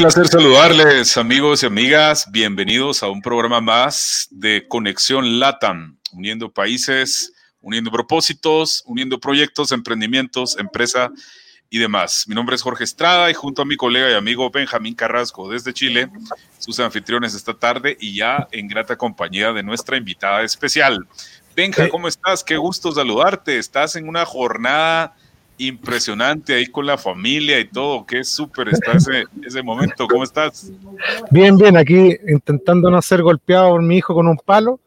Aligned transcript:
Placer 0.00 0.28
saludarles, 0.28 1.18
amigos 1.18 1.62
y 1.62 1.66
amigas. 1.66 2.26
Bienvenidos 2.32 3.02
a 3.02 3.10
un 3.10 3.20
programa 3.20 3.60
más 3.60 4.28
de 4.30 4.66
Conexión 4.66 5.38
LATAM, 5.38 5.98
uniendo 6.12 6.50
países, 6.50 7.34
uniendo 7.60 7.90
propósitos, 7.90 8.82
uniendo 8.86 9.20
proyectos, 9.20 9.72
emprendimientos, 9.72 10.56
empresa 10.58 11.10
y 11.68 11.76
demás. 11.76 12.24
Mi 12.28 12.34
nombre 12.34 12.56
es 12.56 12.62
Jorge 12.62 12.84
Estrada 12.84 13.30
y 13.30 13.34
junto 13.34 13.60
a 13.60 13.66
mi 13.66 13.76
colega 13.76 14.10
y 14.10 14.14
amigo 14.14 14.50
Benjamín 14.50 14.94
Carrasco 14.94 15.50
desde 15.50 15.74
Chile, 15.74 16.08
sus 16.58 16.80
anfitriones 16.80 17.34
esta 17.34 17.52
tarde 17.52 17.94
y 18.00 18.16
ya 18.16 18.48
en 18.52 18.68
grata 18.68 18.96
compañía 18.96 19.52
de 19.52 19.62
nuestra 19.62 19.98
invitada 19.98 20.42
especial. 20.44 21.06
Benja, 21.54 21.90
¿cómo 21.90 22.08
estás? 22.08 22.42
Qué 22.42 22.56
gusto 22.56 22.90
saludarte. 22.90 23.58
Estás 23.58 23.96
en 23.96 24.08
una 24.08 24.24
jornada 24.24 25.14
impresionante 25.60 26.54
ahí 26.54 26.66
con 26.66 26.86
la 26.86 26.96
familia 26.96 27.60
y 27.60 27.66
todo. 27.66 28.06
Qué 28.06 28.24
súper 28.24 28.68
está 28.68 28.92
ese, 28.92 29.24
ese 29.44 29.62
momento. 29.62 30.06
¿Cómo 30.06 30.24
estás? 30.24 30.72
Bien, 31.30 31.56
bien. 31.56 31.76
Aquí 31.76 32.16
intentando 32.26 32.90
no 32.90 33.00
ser 33.02 33.22
golpeado 33.22 33.70
por 33.70 33.82
mi 33.82 33.98
hijo 33.98 34.14
con 34.14 34.26
un 34.26 34.38
palo, 34.38 34.80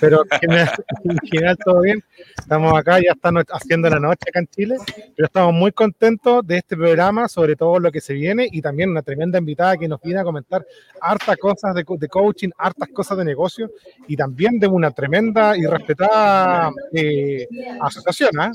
pero 0.00 0.22
en 0.40 1.18
general, 1.24 1.58
todo 1.64 1.80
bien. 1.80 2.04
Estamos 2.38 2.72
acá, 2.78 3.00
ya 3.00 3.12
están 3.12 3.34
haciendo 3.52 3.90
la 3.90 3.98
noche 3.98 4.28
acá 4.28 4.38
en 4.38 4.46
Chile, 4.46 4.76
pero 5.16 5.26
estamos 5.26 5.52
muy 5.54 5.72
contentos 5.72 6.46
de 6.46 6.58
este 6.58 6.76
programa, 6.76 7.26
sobre 7.26 7.56
todo 7.56 7.80
lo 7.80 7.90
que 7.90 8.00
se 8.00 8.14
viene 8.14 8.48
y 8.50 8.62
también 8.62 8.90
una 8.90 9.02
tremenda 9.02 9.38
invitada 9.38 9.76
que 9.76 9.88
nos 9.88 10.00
viene 10.00 10.20
a 10.20 10.24
comentar 10.24 10.64
hartas 11.00 11.36
cosas 11.36 11.74
de, 11.74 11.84
de 11.84 12.08
coaching, 12.08 12.50
hartas 12.56 12.90
cosas 12.90 13.18
de 13.18 13.24
negocio 13.24 13.70
y 14.06 14.16
también 14.16 14.60
de 14.60 14.68
una 14.68 14.92
tremenda 14.92 15.56
y 15.56 15.66
respetada 15.66 16.70
eh, 16.92 17.48
asociación. 17.80 18.30
¿eh? 18.40 18.50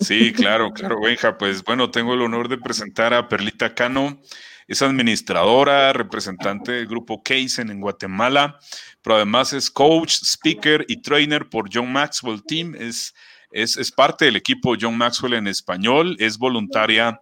Sí, 0.00 0.32
claro, 0.32 0.72
claro, 0.74 1.00
Benja. 1.00 1.36
Pues 1.38 1.62
bueno, 1.62 1.90
tengo 1.90 2.14
el 2.14 2.22
honor 2.22 2.48
de 2.48 2.58
presentar 2.58 3.14
a 3.14 3.28
Perlita 3.28 3.74
Cano. 3.74 4.20
Es 4.66 4.82
administradora, 4.82 5.92
representante 5.92 6.72
del 6.72 6.86
grupo 6.86 7.22
Kaizen 7.24 7.70
en 7.70 7.80
Guatemala, 7.80 8.56
pero 9.02 9.16
además 9.16 9.52
es 9.52 9.68
coach, 9.68 10.12
speaker 10.22 10.84
y 10.86 11.02
trainer 11.02 11.48
por 11.48 11.68
John 11.72 11.92
Maxwell 11.92 12.44
Team. 12.44 12.76
Es, 12.76 13.12
es, 13.50 13.76
es 13.76 13.90
parte 13.90 14.26
del 14.26 14.36
equipo 14.36 14.76
John 14.80 14.96
Maxwell 14.96 15.34
en 15.34 15.48
español. 15.48 16.16
Es 16.20 16.38
voluntaria 16.38 17.20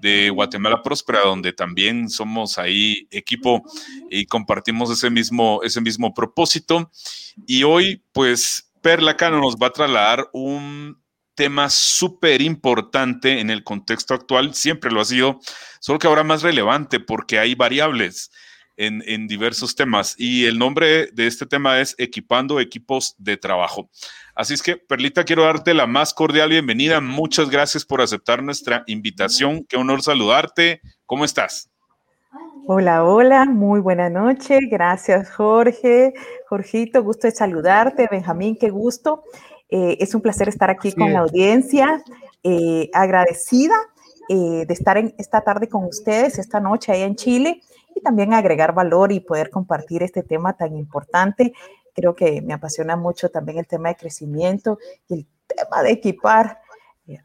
de 0.00 0.30
Guatemala 0.30 0.82
Próspera, 0.82 1.20
donde 1.20 1.52
también 1.52 2.08
somos 2.08 2.56
ahí 2.56 3.06
equipo 3.10 3.62
y 4.10 4.24
compartimos 4.24 4.90
ese 4.90 5.10
mismo, 5.10 5.60
ese 5.62 5.82
mismo 5.82 6.14
propósito. 6.14 6.90
Y 7.46 7.64
hoy, 7.64 8.02
pues, 8.12 8.72
Perla 8.80 9.18
Cano 9.18 9.38
nos 9.38 9.56
va 9.56 9.66
a 9.66 9.72
trasladar 9.72 10.30
un 10.32 10.96
tema 11.36 11.70
súper 11.70 12.42
importante 12.42 13.38
en 13.40 13.50
el 13.50 13.62
contexto 13.62 14.14
actual, 14.14 14.54
siempre 14.54 14.90
lo 14.90 15.00
ha 15.00 15.04
sido, 15.04 15.38
solo 15.78 16.00
que 16.00 16.08
ahora 16.08 16.24
más 16.24 16.42
relevante 16.42 16.98
porque 16.98 17.38
hay 17.38 17.54
variables 17.54 18.32
en, 18.76 19.02
en, 19.06 19.28
diversos 19.28 19.76
temas 19.76 20.14
y 20.18 20.46
el 20.46 20.58
nombre 20.58 21.06
de 21.12 21.26
este 21.26 21.46
tema 21.46 21.80
es 21.80 21.94
Equipando 21.98 22.58
Equipos 22.60 23.14
de 23.18 23.36
Trabajo. 23.36 23.88
Así 24.34 24.52
es 24.54 24.62
que, 24.62 24.76
Perlita, 24.76 25.24
quiero 25.24 25.44
darte 25.44 25.72
la 25.72 25.86
más 25.86 26.12
cordial 26.12 26.50
bienvenida. 26.50 27.00
Muchas 27.00 27.48
gracias 27.48 27.86
por 27.86 28.02
aceptar 28.02 28.42
nuestra 28.42 28.84
invitación. 28.86 29.64
Qué 29.64 29.76
honor 29.76 30.02
saludarte. 30.02 30.82
¿Cómo 31.06 31.24
estás? 31.24 31.70
Hola, 32.68 33.04
hola, 33.04 33.44
muy 33.44 33.80
buena 33.80 34.10
noche. 34.10 34.58
Gracias, 34.68 35.30
Jorge. 35.30 36.12
Jorgito, 36.48 37.02
gusto 37.02 37.28
de 37.28 37.30
saludarte. 37.30 38.08
Benjamín, 38.10 38.58
qué 38.60 38.70
gusto. 38.70 39.22
Eh, 39.68 39.96
es 40.00 40.14
un 40.14 40.20
placer 40.20 40.48
estar 40.48 40.70
aquí 40.70 40.92
con 40.92 41.12
la 41.12 41.20
audiencia, 41.20 42.02
eh, 42.42 42.88
agradecida 42.92 43.74
eh, 44.28 44.64
de 44.66 44.74
estar 44.74 44.96
en 44.96 45.14
esta 45.18 45.40
tarde 45.40 45.68
con 45.68 45.84
ustedes, 45.84 46.38
esta 46.38 46.60
noche 46.60 46.92
ahí 46.92 47.02
en 47.02 47.16
Chile, 47.16 47.60
y 47.94 48.00
también 48.00 48.34
agregar 48.34 48.74
valor 48.74 49.12
y 49.12 49.20
poder 49.20 49.50
compartir 49.50 50.02
este 50.02 50.22
tema 50.22 50.52
tan 50.56 50.76
importante. 50.76 51.52
Creo 51.94 52.14
que 52.14 52.42
me 52.42 52.54
apasiona 52.54 52.96
mucho 52.96 53.30
también 53.30 53.58
el 53.58 53.66
tema 53.66 53.88
de 53.88 53.96
crecimiento 53.96 54.78
y 55.08 55.14
el 55.14 55.26
tema 55.46 55.82
de 55.82 55.92
equipar 55.92 56.60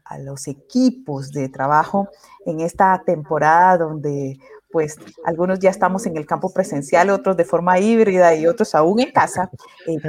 a 0.04 0.18
los 0.18 0.46
equipos 0.46 1.32
de 1.32 1.48
trabajo 1.48 2.08
en 2.46 2.60
esta 2.60 3.02
temporada 3.04 3.78
donde 3.78 4.38
pues 4.72 4.96
algunos 5.24 5.60
ya 5.60 5.70
estamos 5.70 6.06
en 6.06 6.16
el 6.16 6.26
campo 6.26 6.52
presencial, 6.52 7.10
otros 7.10 7.36
de 7.36 7.44
forma 7.44 7.78
híbrida 7.78 8.34
y 8.34 8.46
otros 8.46 8.74
aún 8.74 9.00
en 9.00 9.12
casa, 9.12 9.50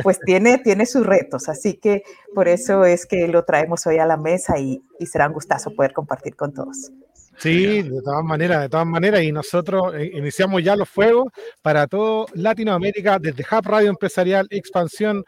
pues 0.02 0.20
tiene, 0.26 0.58
tiene 0.60 0.86
sus 0.86 1.06
retos. 1.06 1.50
Así 1.50 1.76
que 1.76 2.04
por 2.34 2.48
eso 2.48 2.86
es 2.86 3.06
que 3.06 3.28
lo 3.28 3.44
traemos 3.44 3.86
hoy 3.86 4.00
a 4.00 4.06
la 4.06 4.18
mesa 4.18 4.58
y, 4.58 4.82
será 5.06 5.28
un 5.28 5.34
gustazo 5.34 5.70
poder 5.76 5.92
compartir 5.92 6.34
con 6.36 6.54
todos. 6.54 6.90
Sí, 7.38 7.82
de 7.82 8.02
todas 8.02 8.24
maneras, 8.24 8.62
de 8.62 8.70
todas 8.70 8.86
maneras, 8.86 9.22
y 9.24 9.32
nosotros 9.32 9.94
eh, 9.96 10.12
iniciamos 10.14 10.64
ya 10.64 10.76
los 10.76 10.88
fuegos 10.88 11.26
para 11.62 11.88
todo 11.88 12.28
Latinoamérica 12.34 13.18
desde 13.20 13.44
Hub 13.44 13.66
Radio 13.66 13.90
Empresarial 13.90 14.48
Expansión 14.50 15.26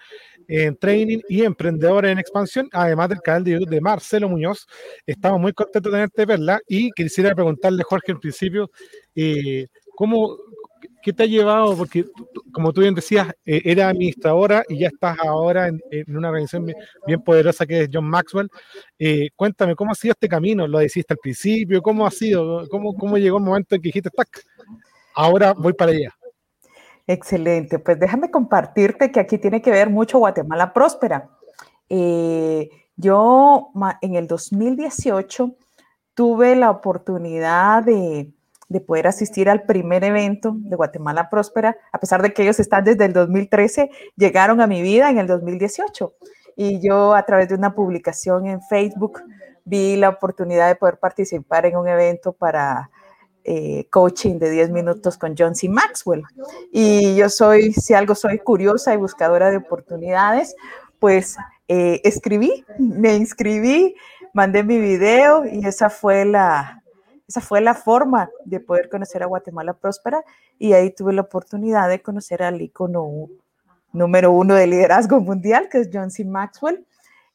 en 0.48 0.76
Training 0.78 1.20
y 1.30 1.44
Emprendedores 1.44 2.12
en 2.12 2.20
Expansión, 2.20 2.70
además 2.72 3.10
del 3.10 3.22
canal 3.22 3.44
de 3.44 3.52
YouTube 3.52 3.70
de 3.70 3.82
Marcelo 3.82 4.30
Muñoz. 4.30 4.68
Estamos 5.06 5.40
muy 5.40 5.54
contentos 5.54 5.92
de 5.92 5.98
tenerte, 5.98 6.28
Perla, 6.28 6.60
y 6.68 6.92
quisiera 6.92 7.34
preguntarle, 7.34 7.84
Jorge, 7.84 8.12
en 8.12 8.20
principio, 8.20 8.70
eh, 9.16 9.68
¿cómo, 9.96 10.38
¿qué 11.02 11.14
te 11.14 11.24
ha 11.24 11.26
llevado? 11.26 11.76
Porque, 11.78 12.06
como 12.52 12.74
tú 12.74 12.82
bien 12.82 12.96
decías, 12.96 13.28
eh, 13.46 13.62
era 13.66 13.90
administradora 13.90 14.64
y 14.68 14.80
ya 14.80 14.88
estás 14.88 15.18
ahora 15.20 15.68
en, 15.68 15.82
una 16.16 16.30
organización 16.30 16.72
bien, 17.06 17.22
poderosa 17.22 17.66
que 17.66 17.82
es 17.82 17.90
John 17.92 18.06
Maxwell. 18.06 18.50
Eh, 18.98 19.30
cuéntame, 19.36 19.76
¿cómo 19.76 19.92
ha 19.92 19.96
sido 19.96 20.14
este 20.14 20.28
camino? 20.28 20.68
¿Lo 20.68 20.82
hiciste 20.82 21.14
al 21.14 21.20
principio? 21.20 21.82
¿Cómo 21.82 22.06
ha 22.06 22.12
sido? 22.12 22.68
¿Cómo, 22.70 22.94
cómo 22.96 23.18
llegó 23.18 23.38
el 23.38 23.44
momento 23.44 23.76
en 23.76 23.82
que 23.82 23.90
dijiste, 23.90 24.10
tac, 24.10 24.42
ahora 25.14 25.54
voy 25.54 25.74
para 25.74 25.92
allá? 25.92 26.16
Excelente, 27.08 27.78
pues 27.78 28.00
déjame 28.00 28.32
compartirte 28.32 29.12
que 29.12 29.20
aquí 29.20 29.38
tiene 29.38 29.62
que 29.62 29.72
ver 29.72 29.90
mucho 29.90 30.18
Guatemala 30.18 30.74
Próspera. 30.74 31.30
Eh, 31.88 32.70
yo 32.96 33.70
en 34.02 34.16
el 34.16 34.28
2018 34.28 35.56
tuve 36.16 36.56
la 36.56 36.72
oportunidad 36.72 37.84
de, 37.84 38.32
poder 38.88 39.08
asistir 39.08 39.50
al 39.50 39.64
primer 39.64 40.04
evento 40.04 40.54
de 40.58 40.76
Guatemala 40.76 41.30
Próspera, 41.30 41.78
a 41.92 42.00
pesar 42.00 42.22
de 42.22 42.34
que 42.34 42.42
ellos 42.42 42.60
están 42.60 42.84
desde 42.84 43.06
el 43.06 43.14
2013, 43.14 43.90
llegaron 44.18 44.60
a 44.60 44.68
mi 44.68 44.82
vida 44.82 45.10
en 45.10 45.20
el 45.20 45.28
2018. 45.28 46.14
Y 46.58 46.80
yo 46.80 47.14
a 47.14 47.24
través 47.24 47.50
de 47.50 47.56
una 47.56 47.76
publicación 47.76 48.48
en 48.48 48.62
Facebook 48.62 49.22
vi 49.64 49.96
la 49.96 50.10
oportunidad 50.10 50.68
de 50.68 50.76
poder 50.76 50.98
participar 50.98 51.66
en 51.66 51.78
un 51.78 51.88
evento 51.88 52.34
para 52.34 52.90
eh, 53.48 53.88
coaching 53.92 54.40
de 54.40 54.50
10 54.50 54.72
minutos 54.72 55.18
con 55.18 55.36
John 55.38 55.56
C. 55.56 55.70
Maxwell. 55.70 56.24
Y 56.72 57.16
yo 57.16 57.30
soy, 57.30 57.74
si 57.74 57.94
algo 57.94 58.16
soy 58.16 58.40
curiosa 58.40 58.94
y 58.94 58.98
buscadora 58.98 59.52
de 59.52 59.58
oportunidades, 59.58 60.56
pues 61.00 61.38
eh, 61.68 62.02
escribí, 62.04 62.66
me 62.80 63.16
inscribí, 63.16 63.96
mandé 64.34 64.64
mi 64.64 64.80
video 64.80 65.46
y 65.46 65.66
esa 65.66 65.92
fue 65.92 66.26
la, 66.26 66.84
esa 67.28 67.40
fue 67.40 67.62
la 67.62 67.76
forma 67.76 68.32
de 68.46 68.60
poder 68.60 68.90
conocer 68.90 69.22
a 69.22 69.28
Guatemala 69.28 69.74
Próspera 69.74 70.24
y 70.58 70.74
ahí 70.74 70.90
tuve 70.90 71.14
la 71.14 71.22
oportunidad 71.22 71.88
de 71.88 72.02
conocer 72.02 72.42
al 72.42 72.60
icono 72.62 73.30
número 73.94 74.32
uno 74.32 74.56
de 74.56 74.66
liderazgo 74.66 75.20
mundial, 75.22 75.70
que 75.70 75.80
es 75.80 75.90
John 75.94 76.10
C. 76.10 76.26
Maxwell. 76.26 76.86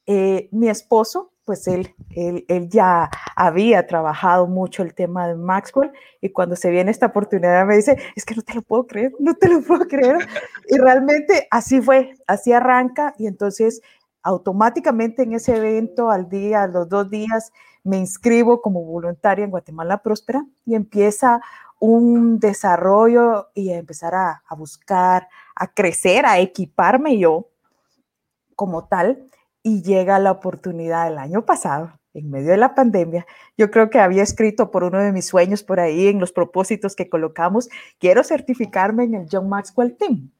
Eh, 0.07 0.49
mi 0.51 0.69
esposo 0.69 1.31
pues 1.51 1.67
él, 1.67 1.93
él, 2.11 2.45
él, 2.47 2.69
ya 2.69 3.11
había 3.35 3.85
trabajado 3.85 4.47
mucho 4.47 4.85
el 4.85 4.95
tema 4.95 5.27
de 5.27 5.35
Maxwell 5.35 5.91
y 6.21 6.31
cuando 6.31 6.55
se 6.55 6.71
viene 6.71 6.93
esta 6.93 7.07
oportunidad 7.07 7.67
me 7.67 7.75
dice, 7.75 7.99
es 8.15 8.25
que 8.25 8.37
no 8.37 8.43
te 8.43 8.55
lo 8.55 8.63
puedo 8.63 8.87
creer, 8.87 9.13
no 9.19 9.35
te 9.35 9.49
lo 9.49 9.61
puedo 9.61 9.85
creer. 9.89 10.29
Y 10.69 10.79
realmente 10.79 11.49
así 11.51 11.83
fue, 11.83 12.15
así 12.29 12.53
arranca 12.53 13.17
y 13.19 13.27
entonces 13.27 13.83
automáticamente 14.23 15.25
en 15.25 15.33
ese 15.33 15.57
evento 15.57 16.09
al 16.09 16.29
día, 16.29 16.63
a 16.63 16.69
los 16.69 16.89
dos 16.89 17.11
días, 17.11 17.53
me 17.83 17.99
inscribo 17.99 18.63
como 18.63 18.85
voluntaria 18.85 19.45
en 19.45 19.51
Guatemala 19.51 20.05
Próspera 20.05 20.47
y 20.65 20.77
empieza 20.77 21.41
un 21.81 22.39
desarrollo 22.39 23.49
y 23.55 23.71
a 23.73 23.79
empezar 23.79 24.15
a, 24.15 24.45
a 24.47 24.55
buscar, 24.55 25.27
a 25.57 25.67
crecer, 25.67 26.27
a 26.27 26.39
equiparme 26.39 27.19
yo 27.19 27.49
como 28.55 28.87
tal 28.87 29.27
y 29.63 29.83
llega 29.83 30.19
la 30.19 30.33
oportunidad 30.33 31.09
el 31.09 31.19
año 31.19 31.45
pasado, 31.45 31.93
en 32.15 32.31
medio 32.31 32.51
de 32.51 32.57
la 32.57 32.75
pandemia. 32.75 33.27
Yo 33.57 33.71
creo 33.71 33.91
que 33.91 34.01
había 34.01 34.23
escrito 34.23 34.71
por 34.71 34.85
uno 34.85 34.99
de 35.01 35.13
mis 35.13 35.27
sueños 35.27 35.63
por 35.63 35.81
ahí 35.81 36.09
en 36.09 36.21
los 36.21 36.33
propósitos 36.33 36.97
que 36.97 37.09
colocamos, 37.09 37.69
quiero 37.99 38.25
certificarme 38.25 39.05
en 39.05 39.15
el 39.15 39.29
John 39.31 39.49
Maxwell 39.49 39.97
Team. 39.97 40.31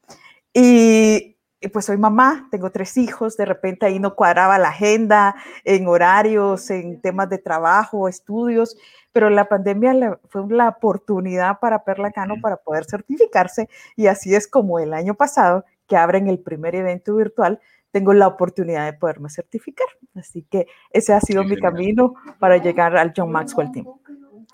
Y, 0.53 1.37
pues 1.71 1.85
soy 1.85 1.97
mamá, 1.97 2.47
tengo 2.51 2.71
tres 2.71 2.97
hijos, 2.97 3.37
de 3.37 3.45
repente 3.45 3.85
ahí 3.85 3.99
no 3.99 4.15
cuadraba 4.15 4.57
la 4.57 4.69
agenda 4.69 5.35
en 5.63 5.87
horarios, 5.87 6.69
en 6.71 6.99
temas 6.99 7.29
de 7.29 7.37
trabajo, 7.37 8.07
estudios, 8.07 8.75
pero 9.13 9.29
la 9.29 9.47
pandemia 9.47 10.19
fue 10.27 10.43
la 10.49 10.69
oportunidad 10.69 11.59
para 11.59 11.83
Perla 11.83 12.11
Cano 12.11 12.35
para 12.41 12.57
poder 12.57 12.85
certificarse 12.85 13.69
y 13.95 14.07
así 14.07 14.33
es 14.33 14.47
como 14.47 14.79
el 14.79 14.93
año 14.93 15.13
pasado 15.13 15.65
que 15.87 15.97
abren 15.97 16.27
el 16.27 16.39
primer 16.39 16.73
evento 16.73 17.15
virtual 17.15 17.59
tengo 17.91 18.13
la 18.13 18.27
oportunidad 18.27 18.85
de 18.85 18.97
poderme 18.97 19.29
certificar. 19.29 19.87
Así 20.15 20.45
que 20.49 20.67
ese 20.91 21.13
ha 21.13 21.21
sido 21.21 21.43
mi 21.43 21.57
camino 21.57 22.15
para 22.39 22.57
llegar 22.57 22.97
al 22.97 23.13
John 23.15 23.31
Maxwell 23.31 23.71
Team. 23.71 23.85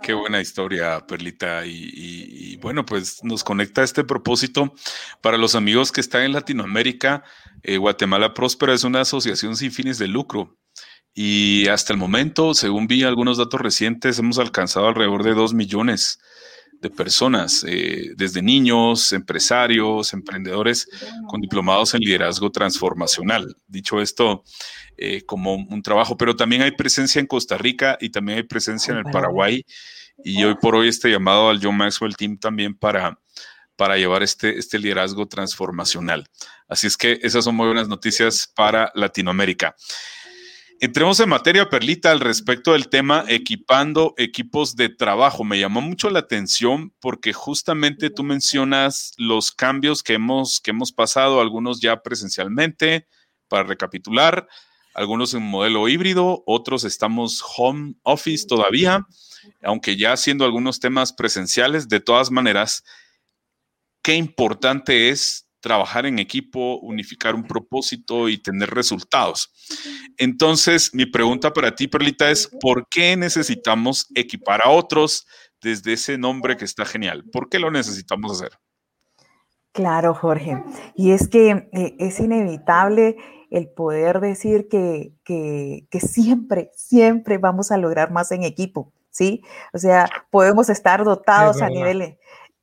Qué 0.02 0.14
buena 0.14 0.42
historia, 0.42 1.06
Perlita. 1.08 1.66
Y, 1.66 2.58
bueno, 2.58 2.86
pues 2.86 3.24
nos 3.24 3.44
conecta 3.44 3.84
este 3.84 4.04
propósito 4.04 4.74
para 5.22 5.38
los 5.38 5.56
amigos 5.56 5.92
que 5.92 6.02
están 6.02 6.24
en 6.24 6.34
Latinoamérica. 6.34 7.24
Eh, 7.64 7.78
Guatemala 7.78 8.34
Próspera 8.34 8.74
es 8.74 8.84
una 8.84 9.02
asociación 9.02 9.56
sin 9.56 9.72
fines 9.72 9.98
de 9.98 10.08
lucro. 10.08 10.58
Y 11.14 11.68
hasta 11.68 11.94
el 11.94 12.00
momento, 12.00 12.54
según 12.54 12.86
vi 12.86 13.04
algunos 13.04 13.38
datos 13.38 13.60
recientes, 13.60 14.20
hemos 14.20 14.38
alcanzado 14.38 14.88
alrededor 14.88 15.24
de 15.24 15.34
dos 15.34 15.56
millones 15.56 16.20
de 16.82 16.90
personas, 16.90 17.66
eh, 17.68 18.14
desde 18.16 18.42
niños, 18.42 19.12
empresarios, 19.12 20.14
emprendedores 20.14 20.88
con 21.28 21.42
diplomados 21.42 21.94
en 21.94 22.02
liderazgo 22.02 22.52
transformacional. 22.52 23.56
Dicho 23.68 24.02
esto, 24.02 24.44
eh, 24.98 25.24
como 25.24 25.56
un 25.56 25.82
trabajo, 25.82 26.18
pero 26.18 26.36
también 26.36 26.62
hay 26.62 26.72
presencia 26.72 27.20
en 27.20 27.28
Costa 27.28 27.58
Rica 27.58 27.98
y 28.00 28.10
también 28.10 28.40
hay 28.40 28.44
presencia 28.44 28.92
en 28.92 29.00
el 29.00 29.12
Paraguay. 29.12 29.66
Y 30.24 30.44
hoy 30.44 30.56
por 30.56 30.76
hoy 30.76 30.88
este 30.88 31.10
llamado 31.10 31.50
al 31.50 31.60
John 31.62 31.78
Maxwell 31.78 32.16
Team 32.16 32.38
también 32.38 32.76
para, 32.76 33.20
para 33.76 33.98
llevar 33.98 34.24
este, 34.24 34.58
este 34.58 34.80
liderazgo 34.80 35.28
transformacional. 35.28 36.28
Así 36.68 36.88
es 36.88 36.98
que 36.98 37.20
esas 37.22 37.44
son 37.44 37.56
muy 37.56 37.68
buenas 37.68 37.88
noticias 37.88 38.52
para 38.56 38.92
Latinoamérica. 38.96 39.76
Entremos 40.80 41.20
en 41.20 41.30
materia, 41.30 41.70
Perlita, 41.70 42.12
al 42.12 42.20
respecto 42.20 42.74
del 42.74 42.88
tema 42.88 43.26
equipando 43.28 44.14
equipos 44.16 44.76
de 44.76 44.90
trabajo. 44.90 45.44
Me 45.44 45.60
llamó 45.60 45.82
mucho 45.82 46.12
la 46.12 46.20
atención 46.20 46.94
porque 47.00 47.34
justamente 47.34 48.12
tú 48.12 48.24
mencionas 48.24 49.14
los 49.18 49.52
cambios 49.52 50.04
que 50.04 50.14
hemos, 50.14 50.62
que 50.62 50.70
hemos 50.70 50.92
pasado, 50.92 51.42
algunos 51.42 51.82
ya 51.82 52.04
presencialmente, 52.04 53.08
para 53.48 53.64
recapitular, 53.64 54.48
algunos 54.94 55.34
en 55.34 55.42
modelo 55.42 55.88
híbrido, 55.90 56.44
otros 56.46 56.84
estamos 56.84 57.44
home 57.58 57.96
office 58.04 58.46
todavía, 58.46 59.08
aunque 59.64 59.98
ya 59.98 60.14
haciendo 60.14 60.46
algunos 60.46 60.80
temas 60.80 61.12
presenciales, 61.12 61.90
de 61.90 62.02
todas 62.02 62.30
maneras, 62.30 62.84
qué 64.04 64.14
importante 64.14 65.10
es 65.10 65.47
trabajar 65.60 66.06
en 66.06 66.20
equipo, 66.20 66.80
unificar 66.80 67.36
un 67.36 67.44
propósito 67.44 68.30
y 68.30 68.38
tener 68.38 68.70
resultados. 68.70 69.54
Entonces, 70.18 70.94
mi 70.94 71.06
pregunta 71.06 71.54
para 71.54 71.76
ti, 71.76 71.88
Perlita, 71.88 72.30
es 72.30 72.48
¿por 72.62 72.88
qué 72.90 73.16
necesitamos 73.18 74.08
equipar 74.16 74.62
a 74.64 74.70
otros 74.70 75.26
desde 75.62 75.94
ese 75.94 76.18
nombre 76.18 76.58
que 76.58 76.66
está 76.66 76.86
genial? 76.86 77.24
¿Por 77.32 77.50
qué 77.50 77.60
lo 77.60 77.72
necesitamos 77.72 78.32
hacer? 78.32 78.58
Claro, 79.72 80.14
Jorge. 80.16 80.64
Y 80.96 81.12
es 81.12 81.28
que 81.28 81.70
eh, 81.72 81.96
es 82.00 82.20
inevitable 82.20 83.16
el 83.52 83.70
poder 83.70 84.20
decir 84.20 84.68
que, 84.68 85.14
que, 85.24 85.88
que, 85.90 86.00
siempre, 86.00 86.72
siempre 86.76 87.38
vamos 87.38 87.72
a 87.72 87.78
lograr 87.78 88.12
más 88.12 88.32
en 88.32 88.44
equipo, 88.44 88.92
¿sí? 89.10 89.44
O 89.74 89.78
sea, 89.78 90.10
podemos 90.32 90.70
estar 90.70 91.04
dotados 91.04 91.62
a 91.62 91.70
nivel, 91.70 92.18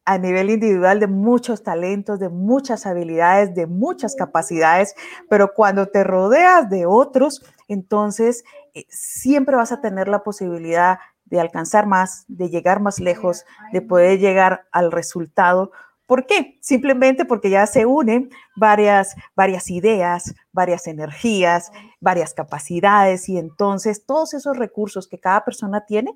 a 0.04 0.18
nivel 0.18 0.50
individual 0.50 1.00
de 1.00 1.06
muchos 1.06 1.62
talentos, 1.62 2.18
de 2.18 2.28
muchas 2.28 2.87
habilidades, 2.87 3.54
de 3.54 3.66
muchas 3.66 4.14
capacidades, 4.14 4.94
pero 5.30 5.54
cuando 5.54 5.87
te 5.87 6.04
rodeas 6.04 6.68
de 6.68 6.87
otros, 6.87 7.42
entonces 7.68 8.44
eh, 8.75 8.84
siempre 8.88 9.56
vas 9.56 9.73
a 9.73 9.80
tener 9.80 10.08
la 10.08 10.23
posibilidad 10.23 10.99
de 11.25 11.40
alcanzar 11.40 11.87
más, 11.87 12.26
de 12.28 12.50
llegar 12.50 12.80
más 12.80 13.00
lejos, 13.00 13.44
de 13.73 13.80
poder 13.80 14.18
llegar 14.18 14.66
al 14.73 14.92
resultado. 14.92 15.73
¿Por 16.06 16.26
qué? 16.26 16.58
Simplemente 16.61 17.25
porque 17.25 17.49
ya 17.49 17.66
se 17.66 17.87
unen 17.87 18.28
varias, 18.56 19.16
varias 19.34 19.70
ideas, 19.70 20.34
varias 20.52 20.87
energías, 20.87 21.73
varias 21.99 22.34
capacidades 22.34 23.30
y 23.30 23.38
entonces 23.38 24.04
todos 24.04 24.34
esos 24.34 24.58
recursos 24.58 25.08
que 25.08 25.18
cada 25.18 25.46
persona 25.46 25.87
tiene 25.87 26.12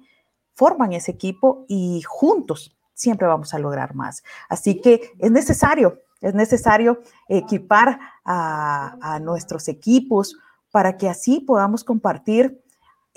forman 0.52 0.92
ese 0.92 1.12
equipo 1.12 1.64
y 1.68 2.02
juntos 2.07 2.77
siempre 2.99 3.28
vamos 3.28 3.55
a 3.55 3.59
lograr 3.59 3.95
más. 3.95 4.23
Así 4.49 4.81
que 4.81 5.12
es 5.19 5.31
necesario, 5.31 6.02
es 6.21 6.35
necesario 6.35 7.00
equipar 7.28 7.99
a, 8.25 9.19
nuestros 9.23 9.69
equipos 9.69 10.37
para 10.71 10.97
que 10.97 11.09
así 11.09 11.40
podamos 11.40 11.85
compartir 11.85 12.61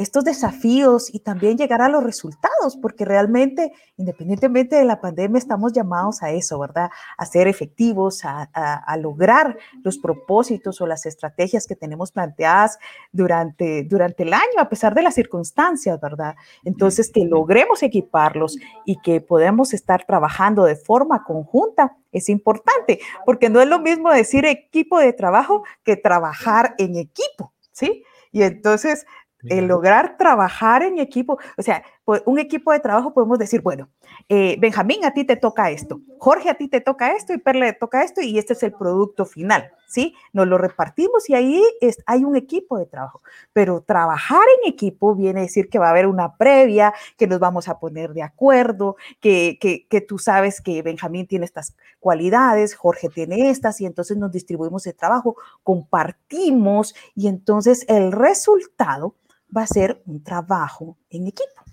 estos 0.02 0.24
desafíos 0.24 1.14
y 1.14 1.20
también 1.20 1.58
llegar 1.58 1.82
a 1.82 1.90
los 1.90 2.04
resultados, 2.04 2.78
porque 2.82 3.06
realmente, 3.06 3.72
independientemente 3.98 4.76
de 4.76 4.86
la 4.86 5.00
pandemia, 5.00 5.38
estamos 5.38 5.74
llamados 5.74 6.24
a 6.24 6.32
eso, 6.32 6.60
¿verdad? 6.60 6.90
A 7.18 7.26
ser 7.26 7.48
efectivos, 7.48 8.22
a, 8.24 8.98
lograr 8.98 9.58
los 9.84 9.98
propósitos 9.98 10.82
o 10.82 10.88
las 10.88 11.06
estrategias 11.06 11.66
que 11.66 11.76
tenemos 11.76 12.12
planteadas 12.12 12.78
durante, 13.12 13.84
durante 13.84 14.24
el 14.24 14.34
año, 14.34 14.60
a 14.60 14.70
pesar 14.70 14.94
de 14.94 15.02
las 15.02 15.16
circunstancias, 15.16 16.00
¿verdad? 16.00 16.36
Entonces, 16.64 17.10
que 17.12 17.26
logremos 17.26 17.82
equiparlos 17.84 18.58
y 18.86 19.00
que 19.02 19.22
podamos 19.22 19.74
estar 19.74 20.06
trabajando 20.06 20.66
de 20.66 20.76
forma 20.76 21.24
conjunta 21.24 21.98
es 22.12 22.30
importante, 22.30 23.00
porque 23.26 23.50
no 23.50 23.62
es 23.62 23.68
lo 23.68 23.80
mismo 23.80 24.12
decir 24.12 24.46
equipo 24.46 25.00
de 25.00 25.14
trabajo 25.14 25.64
que 25.84 25.96
trabajar 25.96 26.76
en 26.78 26.98
equipo, 26.98 27.54
¿sí? 27.72 28.04
Y 28.32 28.44
entonces 28.44 29.06
el 29.50 29.66
lograr 29.66 30.18
trabajar 30.18 30.84
en 30.84 31.00
equipo, 31.00 31.40
o 31.58 31.62
sea, 31.62 31.84
un 32.26 32.40
equipo 32.40 32.72
de 32.72 32.80
trabajo 32.80 33.14
podemos 33.14 33.40
decir, 33.40 33.62
bueno, 33.62 33.90
eh, 34.28 34.58
Benjamín, 34.60 35.06
a 35.06 35.14
ti 35.14 35.24
te 35.24 35.36
toca 35.36 35.70
esto, 35.72 36.02
Jorge, 36.18 36.50
a 36.50 36.56
ti 36.56 36.68
te 36.68 36.82
toca 36.82 37.14
esto 37.14 37.34
y 37.34 37.38
Perle 37.38 37.74
te 37.74 37.80
toca 37.80 38.04
esto 38.04 38.22
y 38.22 38.38
este 38.38 38.54
es 38.54 38.64
el 38.64 38.74
producto 38.74 39.26
final, 39.26 39.72
¿sí? 39.88 40.16
Nos 40.34 40.48
lo 40.48 40.58
repartimos 40.58 41.30
y 41.30 41.36
ahí 41.36 41.64
es, 41.80 41.98
hay 42.06 42.24
un 42.24 42.36
equipo 42.36 42.78
de 42.78 42.86
trabajo. 42.86 43.22
Pero 43.54 43.82
trabajar 43.82 44.44
en 44.62 44.72
equipo 44.72 45.16
viene 45.16 45.40
a 45.40 45.44
decir 45.44 45.70
que 45.70 45.80
va 45.80 45.88
a 45.88 45.92
haber 45.92 46.08
una 46.08 46.36
previa, 46.36 46.94
que 47.18 47.28
nos 47.28 47.40
vamos 47.40 47.68
a 47.68 47.80
poner 47.80 48.14
de 48.14 48.24
acuerdo, 48.24 48.98
que, 49.20 49.58
que, 49.60 49.88
que 49.88 50.02
tú 50.02 50.18
sabes 50.18 50.62
que 50.62 50.82
Benjamín 50.82 51.28
tiene 51.28 51.46
estas 51.46 51.76
cualidades, 52.00 52.76
Jorge 52.76 53.10
tiene 53.10 53.50
estas 53.50 53.80
y 53.82 53.86
entonces 53.86 54.18
nos 54.18 54.32
distribuimos 54.32 54.86
el 54.88 54.96
trabajo, 54.96 55.36
compartimos 55.64 56.94
y 57.16 57.28
entonces 57.28 57.86
el 57.88 58.12
resultado 58.12 59.16
va 59.56 59.64
a 59.64 59.68
ser 59.68 60.02
un 60.06 60.24
trabajo 60.24 60.98
en 61.10 61.28
equipo. 61.28 61.64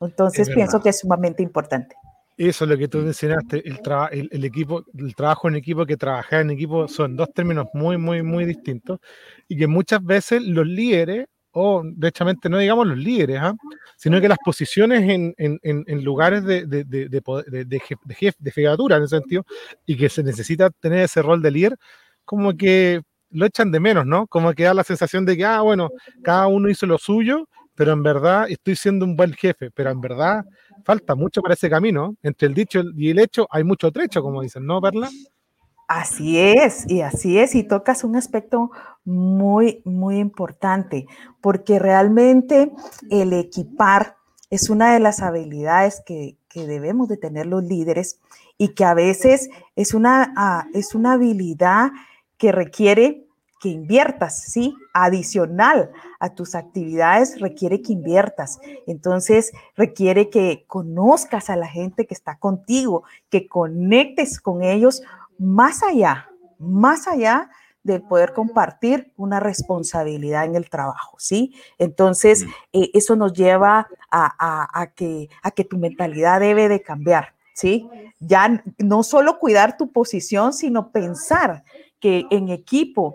Entonces 0.00 0.50
pienso 0.50 0.80
que 0.80 0.88
es 0.88 1.00
sumamente 1.00 1.42
importante. 1.42 1.94
Eso 2.36 2.64
es 2.64 2.70
lo 2.70 2.78
que 2.78 2.88
tú 2.88 2.98
mencionaste, 2.98 3.62
el, 3.64 4.28
el, 4.32 4.44
equipo, 4.44 4.84
el 4.96 5.14
trabajo 5.14 5.48
en 5.48 5.56
equipo 5.56 5.84
que 5.84 5.96
trabajar 5.96 6.40
en 6.40 6.50
equipo 6.50 6.88
son 6.88 7.14
dos 7.14 7.32
términos 7.32 7.66
muy, 7.74 7.98
muy, 7.98 8.22
muy 8.22 8.46
distintos 8.46 9.00
y 9.46 9.56
que 9.56 9.66
muchas 9.66 10.02
veces 10.02 10.42
los 10.42 10.66
líderes, 10.66 11.26
o 11.52 11.82
derechamente 11.84 12.48
no 12.48 12.58
digamos 12.58 12.86
los 12.86 12.96
líderes, 12.96 13.38
¿ah? 13.40 13.54
sino 13.96 14.20
que 14.20 14.28
las 14.28 14.38
posiciones 14.42 15.08
en, 15.08 15.34
en, 15.36 15.60
en 15.62 16.04
lugares 16.04 16.42
de, 16.44 16.66
de, 16.66 16.84
de, 16.84 17.08
de, 17.08 17.64
de, 17.66 17.80
jefe, 17.80 18.38
de 18.40 18.50
fegatura 18.50 18.96
en 18.96 19.02
ese 19.02 19.18
sentido, 19.18 19.44
y 19.84 19.96
que 19.96 20.08
se 20.08 20.22
necesita 20.22 20.70
tener 20.70 21.00
ese 21.00 21.20
rol 21.20 21.42
de 21.42 21.50
líder, 21.50 21.76
como 22.24 22.56
que 22.56 23.02
lo 23.32 23.46
echan 23.46 23.70
de 23.70 23.80
menos, 23.80 24.06
¿no? 24.06 24.26
Como 24.26 24.52
que 24.52 24.64
da 24.64 24.74
la 24.74 24.84
sensación 24.84 25.24
de 25.24 25.36
que, 25.36 25.44
ah, 25.44 25.60
bueno, 25.62 25.90
cada 26.22 26.46
uno 26.46 26.68
hizo 26.68 26.86
lo 26.86 26.98
suyo, 26.98 27.48
pero 27.74 27.92
en 27.92 28.02
verdad 28.02 28.46
estoy 28.48 28.76
siendo 28.76 29.04
un 29.04 29.16
buen 29.16 29.32
jefe, 29.32 29.70
pero 29.70 29.90
en 29.90 30.00
verdad 30.00 30.44
falta 30.84 31.14
mucho 31.14 31.42
para 31.42 31.54
ese 31.54 31.70
camino. 31.70 32.14
Entre 32.22 32.48
el 32.48 32.54
dicho 32.54 32.82
y 32.96 33.10
el 33.10 33.18
hecho 33.18 33.46
hay 33.50 33.64
mucho 33.64 33.90
trecho, 33.90 34.22
como 34.22 34.42
dicen, 34.42 34.66
¿no, 34.66 34.80
Perla? 34.80 35.08
Así 35.88 36.38
es, 36.38 36.88
y 36.88 37.02
así 37.02 37.38
es, 37.38 37.54
y 37.54 37.64
tocas 37.64 38.04
un 38.04 38.16
aspecto 38.16 38.70
muy, 39.04 39.82
muy 39.84 40.18
importante, 40.18 41.06
porque 41.40 41.78
realmente 41.78 42.72
el 43.10 43.32
equipar 43.32 44.16
es 44.48 44.70
una 44.70 44.94
de 44.94 45.00
las 45.00 45.20
habilidades 45.20 46.02
que, 46.06 46.36
que 46.48 46.66
debemos 46.66 47.08
de 47.08 47.16
tener 47.16 47.46
los 47.46 47.64
líderes 47.64 48.20
y 48.58 48.74
que 48.74 48.84
a 48.84 48.94
veces 48.94 49.50
es 49.76 49.92
una, 49.92 50.32
ah, 50.36 50.66
es 50.72 50.94
una 50.94 51.14
habilidad 51.14 51.90
que 52.42 52.50
requiere 52.50 53.24
que 53.60 53.68
inviertas, 53.68 54.42
¿sí? 54.46 54.74
Adicional 54.92 55.92
a 56.18 56.34
tus 56.34 56.56
actividades 56.56 57.40
requiere 57.40 57.82
que 57.82 57.92
inviertas. 57.92 58.58
Entonces 58.88 59.52
requiere 59.76 60.28
que 60.28 60.64
conozcas 60.66 61.50
a 61.50 61.54
la 61.54 61.68
gente 61.68 62.04
que 62.04 62.14
está 62.14 62.40
contigo, 62.40 63.04
que 63.30 63.46
conectes 63.46 64.40
con 64.40 64.64
ellos 64.64 65.02
más 65.38 65.84
allá, 65.84 66.28
más 66.58 67.06
allá 67.06 67.48
de 67.84 68.00
poder 68.00 68.32
compartir 68.32 69.12
una 69.16 69.38
responsabilidad 69.38 70.44
en 70.44 70.56
el 70.56 70.68
trabajo, 70.68 71.16
¿sí? 71.20 71.54
Entonces, 71.78 72.44
eh, 72.72 72.90
eso 72.92 73.14
nos 73.14 73.34
lleva 73.34 73.86
a, 74.10 74.90
que, 74.96 75.28
a 75.44 75.52
que 75.52 75.62
tu 75.62 75.78
mentalidad 75.78 76.40
debe 76.40 76.68
de 76.68 76.82
cambiar, 76.82 77.36
¿sí? 77.54 77.88
Ya 78.18 78.64
no 78.78 79.04
solo 79.04 79.38
cuidar 79.38 79.76
tu 79.76 79.92
posición, 79.92 80.52
sino 80.52 80.90
pensar 80.90 81.62
que 82.02 82.26
en 82.32 82.48
equipo, 82.48 83.14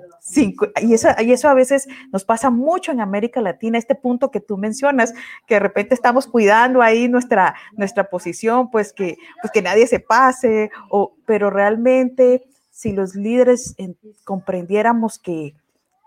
y, 0.81 0.93
eso, 0.93 1.09
y 1.19 1.33
eso 1.33 1.49
a 1.49 1.53
veces 1.53 1.89
nos 2.13 2.23
pasa 2.23 2.49
mucho 2.49 2.93
en 2.93 3.01
América 3.01 3.41
Latina, 3.41 3.77
este 3.77 3.95
punto 3.95 4.31
que 4.31 4.39
tú 4.39 4.57
mencionas, 4.57 5.13
que 5.45 5.55
de 5.55 5.59
repente 5.59 5.93
estamos 5.93 6.25
cuidando 6.25 6.81
ahí 6.81 7.09
nuestra, 7.09 7.53
nuestra 7.73 8.05
posición, 8.09 8.71
pues 8.71 8.93
que, 8.93 9.17
pues 9.41 9.51
que 9.51 9.61
nadie 9.61 9.87
se 9.87 9.99
pase, 9.99 10.71
o, 10.89 11.13
pero 11.25 11.49
realmente 11.49 12.45
si 12.71 12.93
los 12.93 13.13
líderes 13.13 13.75
comprendiéramos 14.23 15.19
que, 15.19 15.53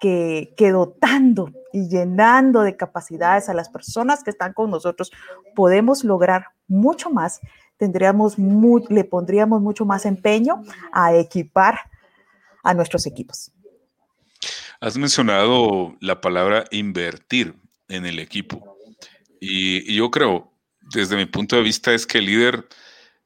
que, 0.00 0.70
dotando 0.72 1.50
y 1.70 1.87
llenando 1.90 2.62
de 2.62 2.78
capacidades 2.78 3.50
a 3.50 3.54
las 3.54 3.68
personas 3.68 4.25
que 4.25 4.30
están 4.30 4.54
con 4.54 4.70
nosotros, 4.70 5.12
podemos 5.54 6.02
lograr 6.02 6.46
mucho 6.66 7.10
más, 7.10 7.40
tendríamos 7.76 8.38
le 8.38 9.04
pondríamos 9.04 9.60
mucho 9.60 9.84
más 9.84 10.06
empeño 10.06 10.62
a 10.92 11.14
equipar 11.14 11.89
a 12.62 12.75
nuestros 12.75 13.07
equipos. 13.07 13.50
Has 14.81 14.97
mencionado 14.97 15.97
la 16.00 16.21
palabra 16.21 16.64
invertir 16.71 17.55
en 17.88 18.07
el 18.07 18.19
equipo. 18.19 18.76
Y, 19.40 19.93
y, 19.93 19.97
yo 19.97 20.11
creo, 20.11 20.52
desde 20.81 21.17
mi 21.17 21.26
punto 21.26 21.57
de 21.57 21.62
vista, 21.62 21.93
es 21.93 22.07
que 22.07 22.19
el 22.19 22.26
líder 22.26 22.69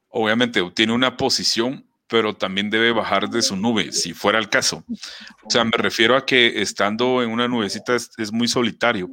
obviamente 0.09 0.61
tiene 0.73 0.93
una 0.93 1.17
posición, 1.17 1.84
pero 2.07 2.35
también 2.35 2.69
debe 2.69 2.91
bajar 2.91 3.29
de 3.29 3.41
su 3.41 3.55
nube, 3.55 3.91
si 3.91 4.13
fuera 4.13 4.37
el 4.37 4.49
caso. 4.49 4.83
O 5.43 5.49
sea, 5.49 5.63
me 5.63 5.71
refiero 5.75 6.15
a 6.15 6.25
que 6.25 6.61
estando 6.61 7.23
en 7.23 7.31
una 7.31 7.47
nubecita 7.47 7.95
es, 7.95 8.31
muy 8.31 8.47
solitario, 8.47 9.09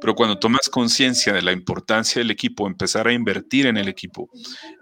pero 0.00 0.14
cuando 0.14 0.38
tomas 0.38 0.68
conciencia 0.68 1.32
de 1.32 1.42
la 1.42 1.52
importancia 1.52 2.20
del 2.20 2.30
equipo, 2.30 2.66
empezar 2.66 3.08
a 3.08 3.12
invertir 3.12 3.66
en 3.66 3.76
el 3.76 3.88
equipo, 3.88 4.30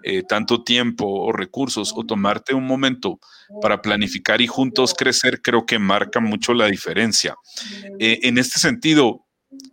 eh, 0.03 0.23
tanto 0.23 0.63
tiempo 0.63 1.05
o 1.05 1.31
recursos, 1.31 1.93
o 1.95 2.05
tomarte 2.05 2.53
un 2.53 2.65
momento 2.65 3.19
para 3.61 3.81
planificar 3.81 4.41
y 4.41 4.47
juntos 4.47 4.93
crecer, 4.93 5.41
creo 5.41 5.65
que 5.65 5.79
marca 5.79 6.19
mucho 6.19 6.53
la 6.53 6.67
diferencia. 6.67 7.35
Eh, 7.99 8.19
en 8.23 8.37
este 8.37 8.59
sentido, 8.59 9.25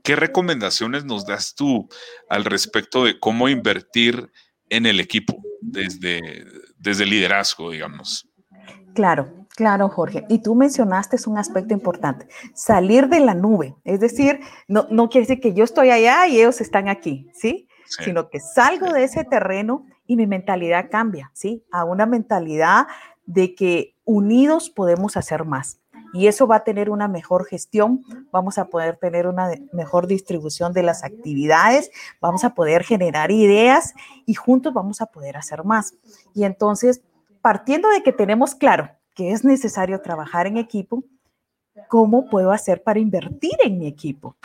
¿qué 0.02 0.16
recomendaciones 0.16 1.04
nos 1.04 1.26
das 1.26 1.54
tú 1.54 1.88
al 2.28 2.44
respecto 2.44 3.04
de 3.04 3.18
cómo 3.20 3.48
invertir 3.48 4.30
en 4.70 4.86
el 4.86 4.98
equipo 4.98 5.40
desde 5.60 6.44
desde 6.78 7.04
el 7.04 7.10
liderazgo, 7.10 7.70
digamos. 7.70 8.28
Claro, 8.94 9.46
claro, 9.50 9.88
Jorge. 9.88 10.24
Y 10.28 10.38
tú 10.40 10.54
mencionaste 10.54 11.16
es 11.16 11.26
un 11.26 11.38
aspecto 11.38 11.74
importante, 11.74 12.28
salir 12.54 13.08
de 13.08 13.20
la 13.20 13.34
nube. 13.34 13.74
Es 13.84 14.00
decir, 14.00 14.40
no, 14.68 14.86
no 14.90 15.08
quiere 15.08 15.26
decir 15.26 15.40
que 15.40 15.54
yo 15.54 15.64
estoy 15.64 15.90
allá 15.90 16.26
y 16.26 16.38
ellos 16.40 16.60
están 16.60 16.88
aquí, 16.88 17.28
¿sí? 17.34 17.68
Sino 17.86 18.30
que 18.30 18.40
salgo 18.40 18.92
de 18.92 19.04
ese 19.04 19.24
terreno 19.24 19.86
y 20.06 20.16
mi 20.16 20.26
mentalidad 20.26 20.90
cambia, 20.90 21.30
¿sí? 21.34 21.64
A 21.70 21.84
una 21.84 22.06
mentalidad 22.06 22.86
de 23.26 23.54
que 23.54 23.94
unidos 24.04 24.70
podemos 24.70 25.16
hacer 25.16 25.44
más 25.44 25.80
y 26.16 26.28
eso 26.28 26.46
va 26.46 26.56
a 26.56 26.64
tener 26.64 26.88
una 26.88 27.08
mejor 27.08 27.44
gestión, 27.44 28.02
vamos 28.32 28.56
a 28.56 28.68
poder 28.68 28.96
tener 28.96 29.26
una 29.26 29.50
mejor 29.74 30.06
distribución 30.06 30.72
de 30.72 30.82
las 30.82 31.04
actividades, 31.04 31.90
vamos 32.22 32.42
a 32.42 32.54
poder 32.54 32.84
generar 32.84 33.30
ideas 33.30 33.92
y 34.24 34.32
juntos 34.32 34.72
vamos 34.72 35.02
a 35.02 35.06
poder 35.06 35.36
hacer 35.36 35.64
más. 35.64 35.94
Y 36.32 36.44
entonces, 36.44 37.02
partiendo 37.42 37.90
de 37.90 38.02
que 38.02 38.12
tenemos 38.12 38.54
claro 38.54 38.88
que 39.14 39.32
es 39.32 39.44
necesario 39.44 40.00
trabajar 40.00 40.46
en 40.46 40.56
equipo, 40.56 41.04
¿cómo 41.88 42.30
puedo 42.30 42.50
hacer 42.50 42.82
para 42.82 42.98
invertir 42.98 43.56
en 43.62 43.78
mi 43.78 43.86
equipo? 43.86 44.36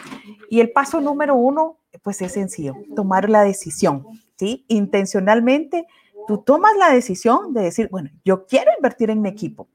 Y 0.50 0.60
el 0.60 0.74
paso 0.74 1.00
número 1.00 1.36
uno, 1.36 1.78
pues 2.04 2.22
es 2.22 2.34
sencillo, 2.34 2.74
tomar 2.98 3.30
la 3.30 3.44
decisión, 3.44 4.06
¿sí? 4.36 4.66
Intencionalmente, 4.68 5.88
tú 6.28 6.40
tomas 6.40 6.76
la 6.76 6.92
decisión 6.92 7.54
de 7.54 7.62
decir, 7.62 7.88
bueno, 7.90 8.10
yo 8.26 8.46
quiero 8.46 8.72
invertir 8.78 9.10
en 9.10 9.22
mi 9.22 9.30
equipo 9.30 9.70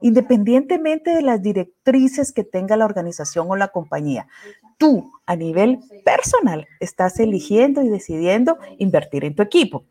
independientemente 0.00 1.10
de 1.10 1.22
las 1.22 1.42
directrices 1.42 2.32
que 2.32 2.44
tenga 2.44 2.76
la 2.76 2.84
organización 2.84 3.50
o 3.50 3.56
la 3.56 3.68
compañía. 3.68 4.28
Tú, 4.76 5.12
a 5.26 5.36
nivel 5.36 5.80
personal, 6.04 6.66
estás 6.80 7.18
eligiendo 7.18 7.82
y 7.82 7.88
decidiendo 7.88 8.58
invertir 8.78 9.24
en 9.24 9.34
tu 9.34 9.42
equipo. 9.42 9.84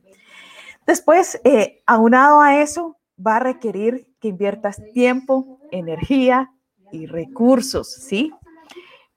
Después, 0.85 1.41
eh, 1.43 1.81
aunado 1.85 2.41
a 2.41 2.61
eso, 2.61 2.97
va 3.25 3.37
a 3.37 3.41
requerir 3.41 4.07
que 4.19 4.29
inviertas 4.29 4.81
tiempo, 4.93 5.59
energía 5.71 6.51
y 6.91 7.05
recursos, 7.05 7.91
¿sí? 7.91 8.31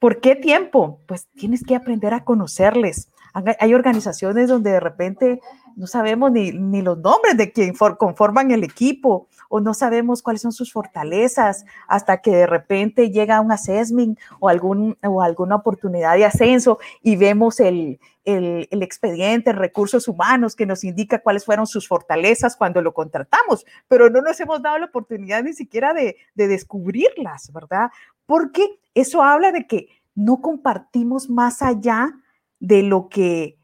¿Por 0.00 0.20
qué 0.20 0.34
tiempo? 0.34 1.00
Pues 1.06 1.28
tienes 1.28 1.62
que 1.62 1.76
aprender 1.76 2.14
a 2.14 2.24
conocerles. 2.24 3.10
Hay 3.32 3.74
organizaciones 3.74 4.48
donde 4.48 4.72
de 4.72 4.80
repente 4.80 5.40
no 5.76 5.86
sabemos 5.86 6.32
ni, 6.32 6.50
ni 6.50 6.82
los 6.82 6.98
nombres 6.98 7.36
de 7.36 7.52
quien 7.52 7.74
conforman 7.74 8.50
el 8.50 8.64
equipo 8.64 9.28
o 9.50 9.60
no 9.60 9.74
sabemos 9.74 10.22
cuáles 10.22 10.42
son 10.42 10.52
sus 10.52 10.72
fortalezas 10.72 11.66
hasta 11.88 12.22
que 12.22 12.30
de 12.30 12.46
repente 12.46 13.10
llega 13.10 13.40
un 13.40 13.50
assessment 13.50 14.18
o, 14.38 14.48
algún, 14.48 14.96
o 15.02 15.20
alguna 15.20 15.56
oportunidad 15.56 16.14
de 16.14 16.24
ascenso 16.24 16.78
y 17.02 17.16
vemos 17.16 17.58
el, 17.58 17.98
el, 18.24 18.82
expediente, 18.82 19.52
recursos 19.52 20.06
humanos 20.06 20.54
que 20.54 20.66
nos 20.66 20.84
indica 20.84 21.18
cuáles 21.18 21.44
fueron 21.44 21.66
sus 21.66 21.88
fortalezas 21.88 22.56
cuando 22.56 22.80
lo 22.80 22.94
contratamos, 22.94 23.66
pero 23.88 24.08
no 24.08 24.22
nos 24.22 24.38
hemos 24.38 24.62
dado 24.62 24.78
la 24.78 24.86
oportunidad 24.86 25.42
ni 25.42 25.52
siquiera 25.52 25.92
de, 25.92 26.16
de 26.34 26.46
descubrirlas, 26.48 27.52
¿verdad? 27.52 27.90
Porque 28.26 28.78
eso 28.94 29.22
habla 29.22 29.50
de 29.50 29.66
que 29.66 29.88
no 30.14 30.40
compartimos 30.40 31.28
más 31.28 31.60
allá 31.60 32.12
de 32.60 32.84
lo 32.84 33.08
que 33.08 33.58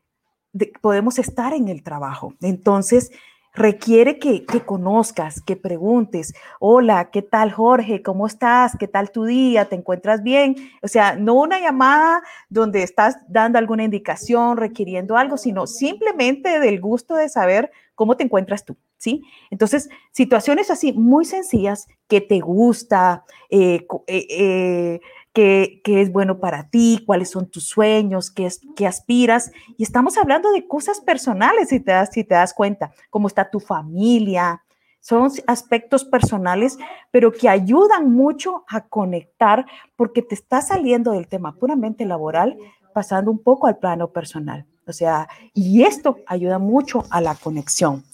podemos 0.80 1.20
estar 1.20 1.52
en 1.52 1.68
el 1.68 1.84
trabajo. 1.84 2.34
Entonces, 2.40 3.12
requiere 3.56 4.18
que, 4.18 4.44
conozcas, 4.64 5.40
que 5.40 5.56
preguntes, 5.56 6.34
hola, 6.60 7.10
¿qué 7.10 7.22
tal 7.22 7.52
Jorge? 7.52 8.02
¿Cómo 8.02 8.26
estás? 8.26 8.76
¿Qué 8.78 8.86
tal 8.86 9.10
tu 9.10 9.24
día? 9.24 9.64
¿Te 9.64 9.76
encuentras 9.76 10.22
bien? 10.22 10.56
O 10.82 10.88
sea, 10.88 11.16
no 11.16 11.34
una 11.34 11.58
llamada 11.58 12.22
donde 12.50 12.82
estás 12.82 13.16
dando 13.28 13.58
alguna 13.58 13.84
indicación, 13.84 14.58
requiriendo 14.58 15.16
algo, 15.16 15.38
sino 15.38 15.66
simplemente 15.66 16.60
del 16.60 16.80
gusto 16.80 17.16
de 17.16 17.30
saber 17.30 17.70
cómo 17.94 18.16
te 18.18 18.24
encuentras 18.24 18.64
tú, 18.64 18.76
¿sí? 18.98 19.24
Entonces, 19.50 19.88
situaciones 20.12 20.70
así 20.70 20.92
muy 20.92 21.24
sencillas 21.24 21.88
que 22.08 22.20
te 22.20 22.40
gusta, 22.40 23.24
eh, 23.48 23.86
eh, 24.06 24.26
eh 24.30 25.00
qué, 25.36 25.82
es 25.84 26.10
bueno 26.10 26.40
para 26.40 26.70
ti, 26.70 27.02
cuáles 27.04 27.30
son 27.30 27.50
tus 27.50 27.68
sueños, 27.68 28.30
qué, 28.30 28.46
es, 28.46 28.62
qué 28.74 28.86
aspiras. 28.86 29.52
Y 29.76 29.82
estamos 29.82 30.16
hablando 30.16 30.50
de 30.50 30.66
cosas 30.66 31.00
personales, 31.00 31.68
si 31.68 31.80
te, 31.80 31.92
das, 31.92 32.08
si 32.10 32.24
te 32.24 32.34
das 32.34 32.54
cuenta, 32.54 32.92
cómo 33.10 33.28
está 33.28 33.50
tu 33.50 33.60
familia. 33.60 34.62
Son 35.00 35.30
aspectos 35.46 36.04
personales, 36.04 36.78
pero 37.10 37.32
que 37.32 37.50
ayudan 37.50 38.10
mucho 38.10 38.64
a 38.66 38.86
conectar 38.88 39.66
porque 39.94 40.22
te 40.22 40.34
está 40.34 40.62
saliendo 40.62 41.12
del 41.12 41.28
tema 41.28 41.54
puramente 41.54 42.06
laboral, 42.06 42.56
pasando 42.94 43.30
un 43.30 43.42
poco 43.42 43.66
al 43.66 43.76
plano 43.76 44.08
personal. 44.12 44.64
O 44.88 44.92
sea, 44.92 45.28
y 45.52 45.82
esto 45.82 46.16
ayuda 46.26 46.58
mucho 46.58 47.04
a 47.10 47.20
la 47.20 47.34
conexión 47.34 48.04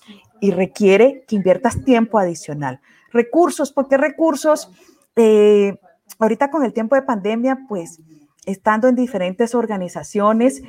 y 0.41 0.51
requiere 0.51 1.25
que 1.29 1.37
inviertas 1.37 1.85
tiempo 1.85 2.19
adicional. 2.19 2.81
Recursos, 3.13 3.71
porque 3.71 3.97
recursos, 3.97 4.71
eh, 5.15 5.77
ahorita 6.19 6.51
con 6.51 6.65
el 6.65 6.73
tiempo 6.73 6.95
de 6.95 7.03
pandemia, 7.03 7.67
pues 7.69 8.01
estando 8.47 8.89
en 8.89 8.97
diferentes 8.97 9.55
organizaciones, 9.55 10.63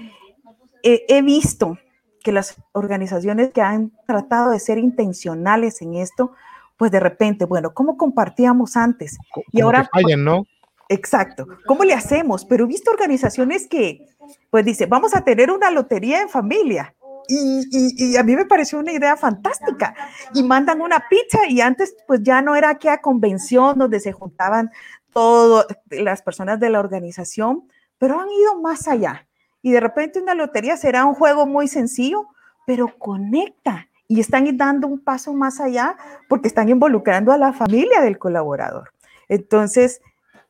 he 0.83 1.21
visto 1.21 1.77
que 2.23 2.31
las 2.31 2.55
organizaciones 2.71 3.51
que 3.51 3.61
han 3.61 3.91
tratado 4.07 4.51
de 4.51 4.59
ser 4.59 4.77
intencionales 4.77 5.81
en 5.81 5.95
esto, 5.95 6.31
pues 6.77 6.91
de 6.91 6.99
repente, 6.99 7.45
bueno, 7.45 7.73
¿cómo 7.73 7.97
compartíamos 7.97 8.75
antes? 8.75 9.17
Y 9.51 9.61
ahora... 9.61 9.89
Fallen, 9.91 10.23
¿no? 10.23 10.45
Exacto. 10.89 11.47
¿Cómo 11.65 11.83
le 11.83 11.93
hacemos? 11.93 12.45
Pero 12.45 12.65
he 12.65 12.67
visto 12.67 12.91
organizaciones 12.91 13.67
que, 13.67 14.07
pues 14.49 14.65
dice, 14.65 14.85
vamos 14.85 15.15
a 15.15 15.23
tener 15.23 15.51
una 15.51 15.71
lotería 15.71 16.21
en 16.21 16.29
familia. 16.29 16.95
Y, 17.27 17.67
y, 17.71 18.17
a 18.17 18.23
mí 18.23 18.35
me 18.35 18.45
pareció 18.45 18.79
una 18.79 18.91
idea 18.91 19.15
fantástica. 19.15 19.95
Y 20.33 20.43
mandan 20.43 20.81
una 20.81 21.05
pizza 21.09 21.47
y 21.47 21.61
antes 21.61 21.95
pues 22.05 22.21
ya 22.21 22.41
no 22.41 22.55
era 22.55 22.69
aquella 22.69 22.99
convención 22.99 23.77
donde 23.77 23.99
se 23.99 24.11
juntaban 24.11 24.71
todas 25.13 25.67
las 25.89 26.21
personas 26.21 26.59
de 26.59 26.69
la 26.69 26.79
organización, 26.79 27.67
pero 27.97 28.19
han 28.19 28.29
ido 28.29 28.61
más 28.61 28.87
allá. 28.87 29.27
Y 29.61 29.71
de 29.71 29.79
repente 29.79 30.21
una 30.21 30.35
lotería 30.35 30.75
será 30.77 31.05
un 31.05 31.15
juego 31.15 31.45
muy 31.45 31.67
sencillo, 31.67 32.27
pero 32.65 32.97
conecta 32.97 33.87
y 34.07 34.19
están 34.19 34.57
dando 34.57 34.87
un 34.87 34.99
paso 34.99 35.33
más 35.33 35.59
allá 35.59 35.95
porque 36.27 36.47
están 36.47 36.69
involucrando 36.69 37.31
a 37.31 37.37
la 37.37 37.53
familia 37.53 38.01
del 38.01 38.17
colaborador. 38.17 38.91
Entonces, 39.29 40.01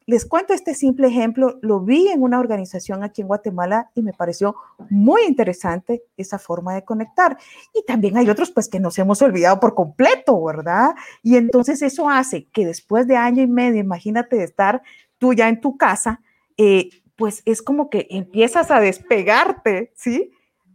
les 0.05 0.25
cuento 0.25 0.53
este 0.53 0.73
simple 0.73 1.07
ejemplo, 1.07 1.57
lo 1.61 1.79
vi 1.79 2.09
en 2.09 2.21
una 2.21 2.39
organización 2.39 3.03
aquí 3.03 3.21
en 3.21 3.27
Guatemala 3.27 3.89
y 3.95 4.01
me 4.01 4.13
pareció 4.13 4.55
muy 4.89 5.23
interesante 5.23 6.03
esa 6.17 6.39
forma 6.39 6.73
de 6.73 6.83
conectar. 6.83 7.37
Y 7.73 7.83
también 7.85 8.17
hay 8.17 8.29
otros 8.29 8.51
pues 8.51 8.67
que 8.67 8.79
nos 8.79 8.97
hemos 8.99 9.21
olvidado 9.21 9.59
por 9.59 9.75
completo, 9.75 10.43
¿verdad? 10.43 10.95
Y 11.21 11.37
entonces 11.37 11.81
eso 11.81 12.09
hace 12.09 12.45
que 12.45 12.65
después 12.65 13.07
de 13.07 13.15
año 13.15 13.41
y 13.41 13.47
medio, 13.47 13.79
imagínate 13.79 14.37
de 14.37 14.43
estar 14.43 14.81
tú 15.17 15.33
ya 15.33 15.47
en 15.47 15.61
tu 15.61 15.77
casa, 15.77 16.21
eh, 16.57 16.89
pues 17.15 17.41
es 17.45 17.61
como 17.61 17.89
que 17.89 18.07
empiezas 18.09 18.71
a 18.71 18.79
despegarte, 18.79 19.93
¿sí? 19.95 20.31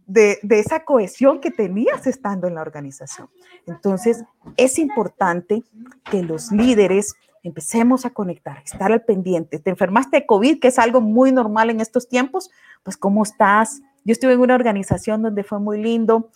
De, 0.07 0.39
de, 0.41 0.59
esa 0.59 0.85
cohesión 0.85 1.39
que 1.39 1.51
tenías 1.51 2.07
estando 2.07 2.47
en 2.47 2.55
la 2.55 2.61
organización. 2.61 3.29
Entonces, 3.67 4.23
es 4.57 4.79
importante 4.79 5.61
que 6.09 6.23
los 6.23 6.51
líderes 6.51 7.13
empecemos 7.43 8.05
a 8.05 8.11
conectar, 8.11 8.61
estar 8.63 8.91
al 8.91 9.03
pendiente. 9.03 9.59
Te 9.59 9.69
enfermaste 9.69 10.17
de 10.17 10.25
COVID, 10.25 10.59
que 10.59 10.69
es 10.69 10.79
algo 10.79 11.01
muy 11.01 11.31
normal 11.31 11.69
en 11.69 11.81
estos 11.81 12.07
tiempos, 12.07 12.49
pues 12.83 12.97
¿cómo 12.97 13.23
estás? 13.23 13.81
Yo 14.05 14.13
estuve 14.13 14.33
en 14.33 14.39
una 14.39 14.55
organización 14.55 15.21
donde 15.21 15.43
fue 15.43 15.59
muy 15.59 15.81
lindo. 15.81 16.29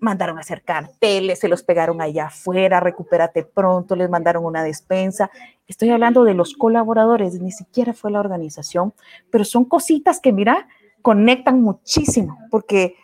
mandaron 0.00 0.36
a 0.38 0.40
hacer 0.40 0.62
carteles, 0.62 1.38
se 1.38 1.48
los 1.48 1.62
pegaron 1.62 2.00
allá 2.00 2.26
afuera, 2.26 2.80
recupérate 2.80 3.44
pronto, 3.44 3.96
les 3.96 4.10
mandaron 4.10 4.44
una 4.44 4.62
despensa. 4.62 5.30
Estoy 5.66 5.90
hablando 5.90 6.24
de 6.24 6.34
los 6.34 6.54
colaboradores, 6.54 7.40
ni 7.40 7.50
siquiera 7.50 7.92
fue 7.92 8.10
la 8.10 8.20
organización, 8.20 8.94
pero 9.30 9.44
son 9.44 9.64
cositas 9.64 10.20
que, 10.20 10.32
mira, 10.32 10.68
conectan 11.02 11.62
muchísimo, 11.62 12.38
porque 12.50 12.96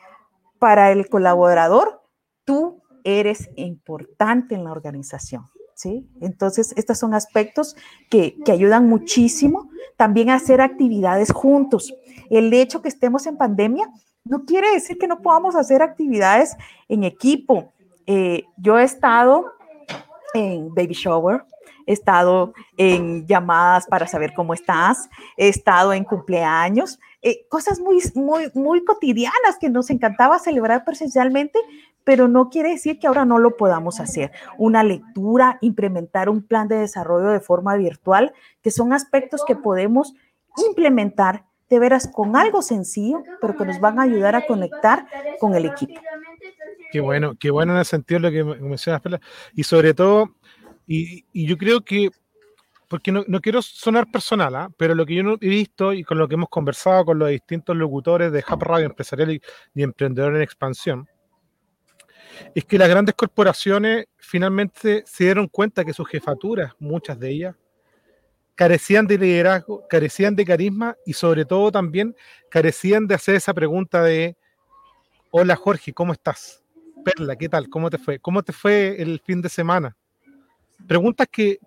para 0.58 0.92
el 0.92 1.08
colaborador, 1.08 2.02
tú 2.44 2.82
eres 3.04 3.50
importante 3.56 4.54
en 4.54 4.64
la 4.64 4.72
organización. 4.72 5.50
Entonces, 6.20 6.72
estos 6.76 6.98
son 6.98 7.14
aspectos 7.14 7.76
que, 8.10 8.36
que, 8.44 8.52
ayudan 8.52 8.88
muchísimo 8.88 9.68
también 9.96 10.30
a 10.30 10.36
hacer 10.36 10.60
actividades 10.60 11.32
juntos. 11.32 11.94
El 12.30 12.52
hecho 12.52 12.82
que 12.82 12.88
estemos 12.88 13.26
en 13.26 13.36
pandemia 13.36 13.88
no 14.24 14.44
quiere 14.44 14.72
decir 14.72 14.98
que 14.98 15.08
no 15.08 15.20
podamos 15.20 15.56
hacer 15.56 15.82
actividades 15.82 16.56
en 16.88 17.04
equipo. 17.04 17.72
Eh, 18.06 18.44
yo 18.56 18.78
he 18.78 18.84
estado 18.84 19.52
en 20.34 20.74
baby 20.74 20.94
shower, 20.94 21.44
he 21.86 21.92
estado 21.92 22.52
en 22.76 23.26
llamadas 23.26 23.86
para 23.86 24.06
saber 24.06 24.32
cómo 24.34 24.54
estás, 24.54 25.08
he 25.36 25.48
estado 25.48 25.92
en 25.92 26.04
cumpleaños, 26.04 26.98
eh, 27.20 27.46
cosas 27.48 27.80
muy, 27.80 28.00
muy, 28.14 28.50
muy 28.54 28.84
cotidianas 28.84 29.58
que 29.60 29.70
nos 29.70 29.90
encantaba 29.90 30.38
celebrar 30.38 30.84
presencialmente, 30.84 31.58
pero 32.04 32.28
no 32.28 32.50
quiere 32.50 32.70
decir 32.70 32.98
que 32.98 33.06
ahora 33.06 33.24
no 33.24 33.38
lo 33.38 33.56
podamos 33.56 34.00
hacer. 34.00 34.32
Una 34.58 34.82
lectura, 34.82 35.58
implementar 35.60 36.28
un 36.28 36.42
plan 36.42 36.68
de 36.68 36.78
desarrollo 36.78 37.28
de 37.28 37.40
forma 37.40 37.76
virtual, 37.76 38.32
que 38.62 38.70
son 38.70 38.92
aspectos 38.92 39.42
que 39.46 39.56
podemos 39.56 40.14
implementar 40.68 41.44
de 41.68 41.78
veras 41.78 42.06
con 42.12 42.36
algo 42.36 42.60
sencillo, 42.60 43.22
pero 43.40 43.56
que 43.56 43.64
nos 43.64 43.80
van 43.80 43.98
a 43.98 44.02
ayudar 44.02 44.36
a 44.36 44.46
conectar 44.46 45.06
con 45.40 45.54
el 45.54 45.64
equipo. 45.64 46.00
Qué 46.90 47.00
bueno, 47.00 47.34
qué 47.40 47.50
bueno 47.50 47.72
en 47.72 47.78
el 47.78 47.84
sentido 47.86 48.20
de 48.20 48.30
lo 48.30 48.54
que 48.54 48.60
mencionas, 48.60 49.02
y 49.54 49.64
sobre 49.64 49.94
todo, 49.94 50.34
y, 50.86 51.24
yo 51.46 51.56
creo 51.56 51.80
que, 51.80 52.10
porque 52.88 53.10
no, 53.10 53.24
quiero 53.40 53.62
sonar 53.62 54.10
personal, 54.10 54.54
¿ah? 54.54 54.70
pero 54.76 54.94
lo 54.94 55.06
que 55.06 55.14
yo 55.14 55.38
he 55.40 55.48
visto 55.48 55.94
y 55.94 56.04
con 56.04 56.18
lo 56.18 56.28
que 56.28 56.34
hemos 56.34 56.50
conversado 56.50 57.06
con 57.06 57.18
los 57.18 57.30
distintos 57.30 57.74
locutores 57.74 58.30
de 58.32 58.44
Hub 58.46 58.62
Radio 58.62 58.84
Empresarial 58.84 59.40
y 59.74 59.82
Emprendedor 59.82 60.36
en 60.36 60.42
Expansión, 60.42 61.08
es 62.54 62.64
que 62.64 62.78
las 62.78 62.88
grandes 62.88 63.14
corporaciones 63.14 64.06
finalmente 64.16 65.02
se 65.06 65.24
dieron 65.24 65.48
cuenta 65.48 65.84
que 65.84 65.92
sus 65.92 66.08
jefaturas, 66.08 66.72
muchas 66.78 67.18
de 67.18 67.30
ellas, 67.30 67.56
carecían 68.54 69.06
de 69.06 69.18
liderazgo, 69.18 69.86
carecían 69.88 70.36
de 70.36 70.44
carisma 70.44 70.96
y 71.06 71.14
sobre 71.14 71.44
todo 71.44 71.72
también 71.72 72.14
carecían 72.50 73.06
de 73.06 73.14
hacer 73.14 73.34
esa 73.34 73.54
pregunta 73.54 74.02
de, 74.02 74.36
hola 75.30 75.56
Jorge, 75.56 75.92
¿cómo 75.92 76.12
estás? 76.12 76.62
Perla, 77.04 77.36
¿qué 77.36 77.48
tal? 77.48 77.68
¿Cómo 77.68 77.90
te 77.90 77.98
fue? 77.98 78.18
¿Cómo 78.18 78.42
te 78.42 78.52
fue 78.52 79.00
el 79.00 79.20
fin 79.20 79.42
de 79.42 79.48
semana? 79.48 79.96
Preguntas 80.86 81.26
que, 81.30 81.58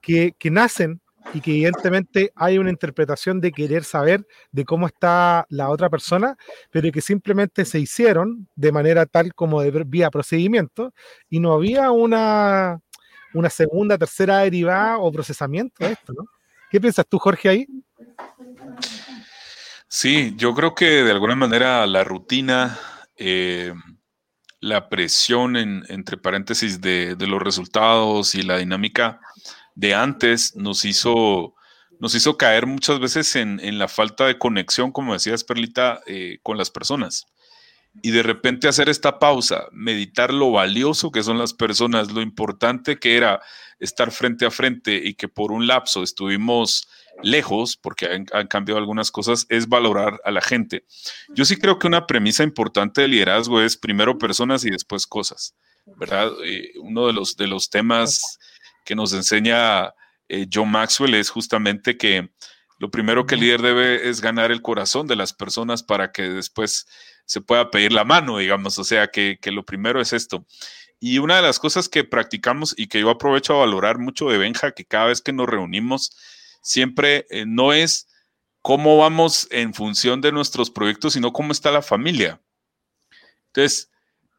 que, 0.00 0.34
que 0.38 0.50
nacen 0.50 1.00
y 1.34 1.40
que 1.40 1.50
evidentemente 1.52 2.32
hay 2.34 2.58
una 2.58 2.70
interpretación 2.70 3.40
de 3.40 3.52
querer 3.52 3.84
saber 3.84 4.26
de 4.52 4.64
cómo 4.64 4.86
está 4.86 5.46
la 5.48 5.70
otra 5.70 5.90
persona, 5.90 6.36
pero 6.70 6.90
que 6.92 7.00
simplemente 7.00 7.64
se 7.64 7.78
hicieron 7.78 8.48
de 8.54 8.72
manera 8.72 9.06
tal 9.06 9.34
como 9.34 9.60
de 9.62 9.70
vía 9.84 10.10
procedimiento 10.10 10.92
y 11.28 11.40
no 11.40 11.52
había 11.52 11.90
una, 11.90 12.80
una 13.34 13.50
segunda, 13.50 13.98
tercera 13.98 14.38
derivada 14.38 14.98
o 14.98 15.12
procesamiento 15.12 15.84
de 15.84 15.92
esto, 15.92 16.12
¿no? 16.12 16.26
¿Qué 16.70 16.80
piensas 16.80 17.06
tú, 17.08 17.18
Jorge, 17.18 17.48
ahí? 17.48 17.66
Sí, 19.88 20.34
yo 20.36 20.54
creo 20.54 20.74
que 20.74 21.04
de 21.04 21.10
alguna 21.12 21.36
manera 21.36 21.86
la 21.86 22.02
rutina, 22.02 22.78
eh, 23.16 23.72
la 24.60 24.88
presión 24.88 25.56
entre 25.56 26.16
paréntesis 26.16 26.80
de, 26.80 27.16
los 27.20 27.40
resultados 27.40 28.34
y 28.34 28.42
la 28.42 28.58
dinámica 28.58 29.20
de 29.76 29.94
antes 29.94 30.56
nos 30.56 30.84
hizo, 30.84 31.54
nos 32.00 32.16
hizo 32.16 32.36
caer 32.36 32.66
muchas 32.66 32.98
veces 32.98 33.36
en, 33.36 33.78
la 33.78 33.86
falta 33.86 34.26
de 34.26 34.38
conexión, 34.38 34.90
como 34.90 35.12
decías, 35.12 35.44
Perlita, 35.44 36.00
eh, 36.06 36.38
con 36.42 36.58
las 36.58 36.70
personas 36.70 37.26
y 38.02 38.10
de 38.10 38.22
repente 38.22 38.68
hacer 38.68 38.88
esta 38.88 39.18
pausa, 39.18 39.68
meditar 39.72 40.32
lo 40.32 40.50
valioso 40.50 41.10
que 41.10 41.22
son 41.22 41.38
las 41.38 41.54
personas, 41.54 42.12
lo 42.12 42.20
importante 42.20 42.98
que 42.98 43.16
era 43.16 43.40
estar 43.78 44.10
frente 44.10 44.46
a 44.46 44.50
frente 44.50 45.00
y 45.02 45.14
que 45.14 45.28
por 45.28 45.52
un 45.52 45.66
lapso 45.66 46.02
estuvimos 46.02 46.88
lejos, 47.22 47.76
porque 47.76 48.24
han, 48.32 48.46
cambiado 48.46 48.78
algunas 48.78 49.10
cosas, 49.10 49.46
es 49.48 49.68
valorar 49.68 50.20
a 50.24 50.30
la 50.30 50.42
gente. 50.42 50.84
Yo 51.34 51.44
sí 51.44 51.56
creo 51.56 51.78
que 51.78 51.86
una 51.86 52.06
premisa 52.06 52.42
importante 52.42 53.00
de 53.00 53.08
liderazgo 53.08 53.60
es 53.60 53.76
primero 53.76 54.18
personas 54.18 54.64
y 54.64 54.70
después 54.70 55.06
cosas, 55.06 55.54
¿verdad? 55.96 56.30
Eh, 56.44 56.72
uno 56.80 57.06
de 57.06 57.14
los, 57.14 57.36
de 57.36 57.46
los 57.46 57.70
temas 57.70 58.38
que 58.86 58.94
nos 58.94 59.12
enseña 59.12 59.92
eh, 60.28 60.46
John 60.50 60.70
Maxwell 60.70 61.14
es 61.14 61.28
justamente 61.28 61.98
que 61.98 62.30
lo 62.78 62.90
primero 62.90 63.26
que 63.26 63.34
el 63.34 63.40
líder 63.42 63.62
debe 63.62 64.08
es 64.08 64.20
ganar 64.20 64.50
el 64.50 64.62
corazón 64.62 65.06
de 65.06 65.16
las 65.16 65.32
personas 65.32 65.82
para 65.82 66.12
que 66.12 66.22
después 66.22 66.86
se 67.24 67.40
pueda 67.40 67.70
pedir 67.70 67.92
la 67.92 68.04
mano, 68.04 68.38
digamos. 68.38 68.78
O 68.78 68.84
sea, 68.84 69.08
que, 69.08 69.38
lo 69.44 69.64
primero 69.64 70.00
es 70.00 70.12
esto. 70.12 70.46
Y 71.00 71.18
una 71.18 71.36
de 71.36 71.42
las 71.42 71.58
cosas 71.58 71.88
que 71.88 72.04
practicamos 72.04 72.74
y 72.76 72.86
que 72.86 73.00
yo 73.00 73.10
aprovecho 73.10 73.54
a 73.54 73.60
valorar 73.60 73.98
mucho 73.98 74.28
de 74.28 74.38
Benja, 74.38 74.72
que 74.72 74.84
cada 74.84 75.06
vez 75.06 75.20
que 75.20 75.32
nos 75.32 75.48
reunimos, 75.48 76.16
siempre 76.62 77.26
eh, 77.30 77.44
no 77.46 77.72
es 77.72 78.08
cómo 78.62 78.98
vamos 78.98 79.48
en 79.50 79.74
función 79.74 80.20
de 80.20 80.32
nuestros 80.32 80.70
proyectos, 80.70 81.14
sino 81.14 81.32
cómo 81.32 81.52
está 81.52 81.70
la 81.70 81.82
familia. 81.82 82.40
Entonces, 83.48 83.90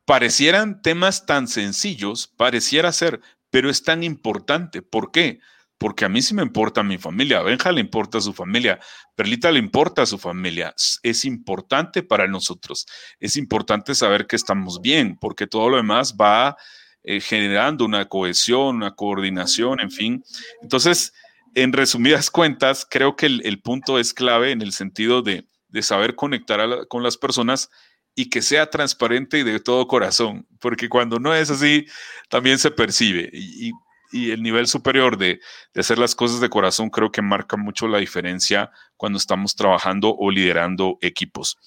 parecieran 0.06 0.82
temas 0.82 1.26
tan 1.26 1.48
sencillos, 1.48 2.28
pareciera 2.28 2.92
ser, 2.92 3.22
pero 3.50 3.70
es 3.70 3.84
tan 3.84 4.04
importante. 4.04 4.82
¿Por 4.82 5.12
qué? 5.12 5.40
porque 5.78 6.06
a 6.06 6.10
mí 6.10 6.22
sí 6.22 6.34
me 6.34 6.42
importa 6.42 6.84
mi 6.84 6.98
familia, 6.98 7.40
a 7.40 7.44
Benja 7.44 7.72
le 7.72 7.82
importa 7.82 8.20
su 8.20 8.34
familia, 8.34 8.80
Perlita 9.16 9.52
le 9.52 9.60
importa 9.60 10.06
su 10.06 10.18
familia. 10.18 10.74
Es 11.04 11.26
importante 11.26 12.04
para 12.04 12.28
nosotros, 12.28 12.88
es 13.20 13.38
importante 13.38 13.94
saber 13.94 14.26
que 14.26 14.36
estamos 14.36 14.82
bien, 14.82 15.18
porque 15.20 15.48
todo 15.48 15.70
lo 15.70 15.78
demás 15.78 16.16
va 16.20 16.58
eh, 17.04 17.22
generando 17.22 17.86
una 17.86 18.06
cohesión, 18.06 18.78
una 18.78 18.96
coordinación, 18.96 19.80
en 19.80 19.92
fin. 19.92 20.24
Entonces, 20.62 21.14
en 21.54 21.74
resumidas 21.74 22.32
cuentas, 22.32 22.86
creo 22.90 23.16
que 23.16 23.28
el, 23.28 23.62
punto 23.62 24.00
es 24.00 24.14
clave 24.14 24.52
en 24.52 24.62
el 24.62 24.74
sentido 24.74 25.22
de, 25.22 25.46
saber 25.82 26.16
conectar 26.16 26.88
con 26.88 27.04
las 27.04 27.18
personas 27.18 27.70
y 28.18 28.30
que 28.30 28.42
sea 28.42 28.70
transparente 28.70 29.40
y 29.40 29.44
de 29.44 29.62
todo 29.62 29.88
corazón, 29.88 30.46
porque 30.60 30.90
cuando 30.90 31.20
no 31.20 31.34
es 31.34 31.50
así, 31.50 31.86
también 32.30 32.60
se 32.60 32.72
percibe. 32.72 33.30
y 33.32 33.72
y 34.12 34.32
el 34.32 34.42
nivel 34.42 34.68
superior 34.68 35.18
de, 35.18 35.40
hacer 35.76 35.98
las 35.98 36.16
cosas 36.16 36.40
de 36.40 36.50
corazón 36.50 36.90
creo 36.90 37.12
que 37.12 37.22
marca 37.22 37.58
mucho 37.58 37.88
la 37.88 38.00
diferencia 38.00 38.72
cuando 38.96 39.18
estamos 39.18 39.56
trabajando 39.56 40.16
o 40.18 40.32
liderando 40.32 40.98
equipos. 41.02 41.58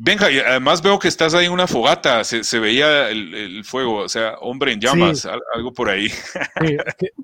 Venga, 0.00 0.30
y 0.30 0.38
además 0.38 0.80
veo 0.80 0.98
que 0.98 1.08
estás 1.08 1.34
ahí 1.34 1.46
en 1.46 1.52
una 1.52 1.66
fogata, 1.66 2.22
se, 2.22 2.58
veía 2.60 3.08
el, 3.08 3.64
fuego, 3.64 3.96
o 3.96 4.08
sea, 4.08 4.34
hombre 4.40 4.72
en 4.72 4.80
llamas, 4.80 5.26
algo 5.54 5.72
por 5.72 5.90
ahí. 5.90 6.08
Sí, 6.08 6.76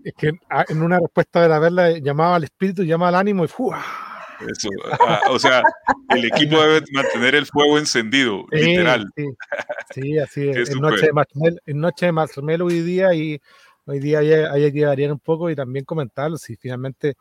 es, 0.03 0.15
que, 0.17 0.33
ah, 0.51 0.65
en 0.69 0.83
una 0.83 0.99
respuesta 0.99 1.41
de 1.41 1.49
la 1.49 1.61
verla 1.61 1.91
llamaba 1.99 2.35
al 2.35 2.45
espíritu, 2.45 2.83
llamaba 2.83 3.11
al 3.11 3.15
ánimo 3.15 3.45
y 3.45 3.49
¡fua! 3.49 3.81
Eso, 4.41 4.69
ah, 5.01 5.21
o 5.31 5.39
sea, 5.39 5.63
el 6.11 6.25
equipo 6.25 6.61
debe 6.61 6.83
mantener 6.93 7.35
el 7.35 7.47
fuego 7.47 7.79
encendido, 7.79 8.45
literal. 8.51 9.07
Sí, 9.95 10.19
así 10.19 10.49
es. 10.49 10.71
En 10.75 10.81
noche, 10.81 11.07
de 11.07 11.57
en 11.67 11.81
noche 11.81 12.07
de 12.07 12.13
marshmallow 12.13 12.67
hoy 12.67 12.81
día 12.81 13.15
y 13.15 13.41
hoy 13.87 14.01
día 14.01 14.19
hay, 14.19 14.73
que 14.73 14.87
variar 14.87 15.13
un 15.13 15.19
poco 15.19 15.51
y 15.51 15.57
también 15.57 15.85
comentarlo, 15.85 16.39
si 16.39 16.57
finalmente 16.57 17.15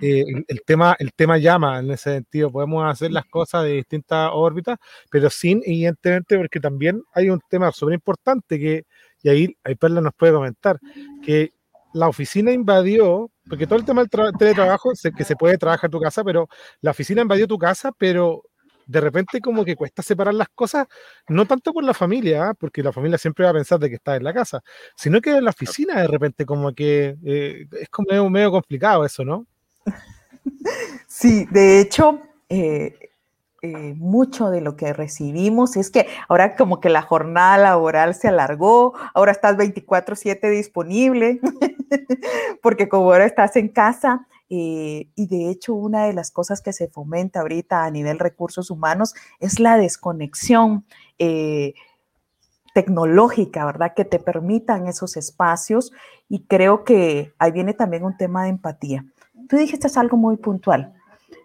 eh, 0.00 0.24
el, 0.48 0.62
tema, 0.62 0.96
el 0.98 1.12
tema 1.12 1.38
llama 1.38 1.78
en 1.78 1.90
ese 1.90 2.14
sentido, 2.14 2.50
podemos 2.50 2.84
hacer 2.90 3.12
las 3.12 3.26
cosas 3.26 3.64
de 3.64 3.74
distintas 3.74 4.30
órbitas, 4.32 4.78
pero 5.10 5.30
sin, 5.30 5.62
evidentemente, 5.64 6.36
porque 6.36 6.60
también 6.60 7.02
hay 7.14 7.30
un 7.30 7.40
tema 7.48 7.70
súper 7.72 7.94
importante 7.94 8.58
que, 8.58 8.84
y 9.22 9.28
ahí, 9.28 9.56
ahí 9.64 9.74
Perla 9.76 10.00
nos 10.00 10.14
puede 10.14 10.32
comentar, 10.32 10.78
que 11.22 11.52
la 11.92 12.08
oficina 12.08 12.52
invadió, 12.52 13.30
porque 13.48 13.66
todo 13.66 13.78
el 13.78 13.84
tema 13.84 14.04
del 14.04 14.32
teletrabajo, 14.38 14.92
que 15.16 15.24
se 15.24 15.36
puede 15.36 15.58
trabajar 15.58 15.88
en 15.88 15.92
tu 15.92 16.00
casa, 16.00 16.24
pero 16.24 16.48
la 16.80 16.92
oficina 16.92 17.22
invadió 17.22 17.46
tu 17.46 17.58
casa, 17.58 17.92
pero 17.96 18.42
de 18.90 19.00
repente 19.00 19.40
como 19.40 19.64
que 19.64 19.76
cuesta 19.76 20.02
separar 20.02 20.34
las 20.34 20.48
cosas, 20.48 20.88
no 21.28 21.46
tanto 21.46 21.72
por 21.72 21.84
la 21.84 21.94
familia, 21.94 22.48
¿ah? 22.48 22.54
porque 22.54 22.82
la 22.82 22.92
familia 22.92 23.18
siempre 23.18 23.44
va 23.44 23.50
a 23.50 23.54
pensar 23.54 23.78
de 23.78 23.88
que 23.88 23.94
está 23.94 24.16
en 24.16 24.24
la 24.24 24.34
casa, 24.34 24.62
sino 24.96 25.20
que 25.20 25.30
en 25.30 25.44
la 25.44 25.50
oficina 25.50 26.00
de 26.00 26.08
repente 26.08 26.44
como 26.44 26.72
que 26.72 27.16
eh, 27.24 27.66
es 27.80 27.88
como 27.88 28.28
medio, 28.28 28.50
complicado 28.50 29.04
eso, 29.04 29.24
¿no? 29.24 29.46
Sí, 31.06 31.44
de 31.50 31.80
hecho, 31.80 32.20
eh, 32.48 33.10
eh, 33.62 33.94
mucho 33.98 34.48
de 34.48 34.62
lo 34.62 34.74
que 34.74 34.94
recibimos 34.94 35.76
es 35.76 35.90
que 35.90 36.06
ahora 36.28 36.56
como 36.56 36.80
que 36.80 36.88
la 36.88 37.02
jornada 37.02 37.58
laboral 37.58 38.14
se 38.14 38.28
alargó, 38.28 38.94
ahora 39.12 39.32
estás 39.32 39.58
24/7 39.58 40.48
disponible, 40.48 41.40
porque 42.62 42.88
como 42.88 43.12
ahora 43.12 43.26
estás 43.26 43.56
en 43.56 43.68
casa, 43.68 44.26
eh, 44.48 45.08
y 45.14 45.26
de 45.28 45.50
hecho, 45.50 45.74
una 45.74 46.06
de 46.06 46.12
las 46.12 46.30
cosas 46.30 46.60
que 46.60 46.72
se 46.72 46.88
fomenta 46.88 47.40
ahorita 47.40 47.84
a 47.84 47.90
nivel 47.90 48.18
recursos 48.18 48.70
humanos 48.70 49.14
es 49.38 49.60
la 49.60 49.76
desconexión. 49.76 50.84
Eh, 51.18 51.74
tecnológica, 52.74 53.64
¿verdad? 53.64 53.94
Que 53.94 54.04
te 54.04 54.18
permitan 54.18 54.86
esos 54.86 55.16
espacios 55.16 55.92
y 56.28 56.44
creo 56.44 56.84
que 56.84 57.34
ahí 57.38 57.52
viene 57.52 57.74
también 57.74 58.04
un 58.04 58.16
tema 58.16 58.44
de 58.44 58.50
empatía. 58.50 59.04
Tú 59.48 59.56
dijiste 59.56 59.88
algo 59.96 60.16
muy 60.16 60.36
puntual, 60.36 60.94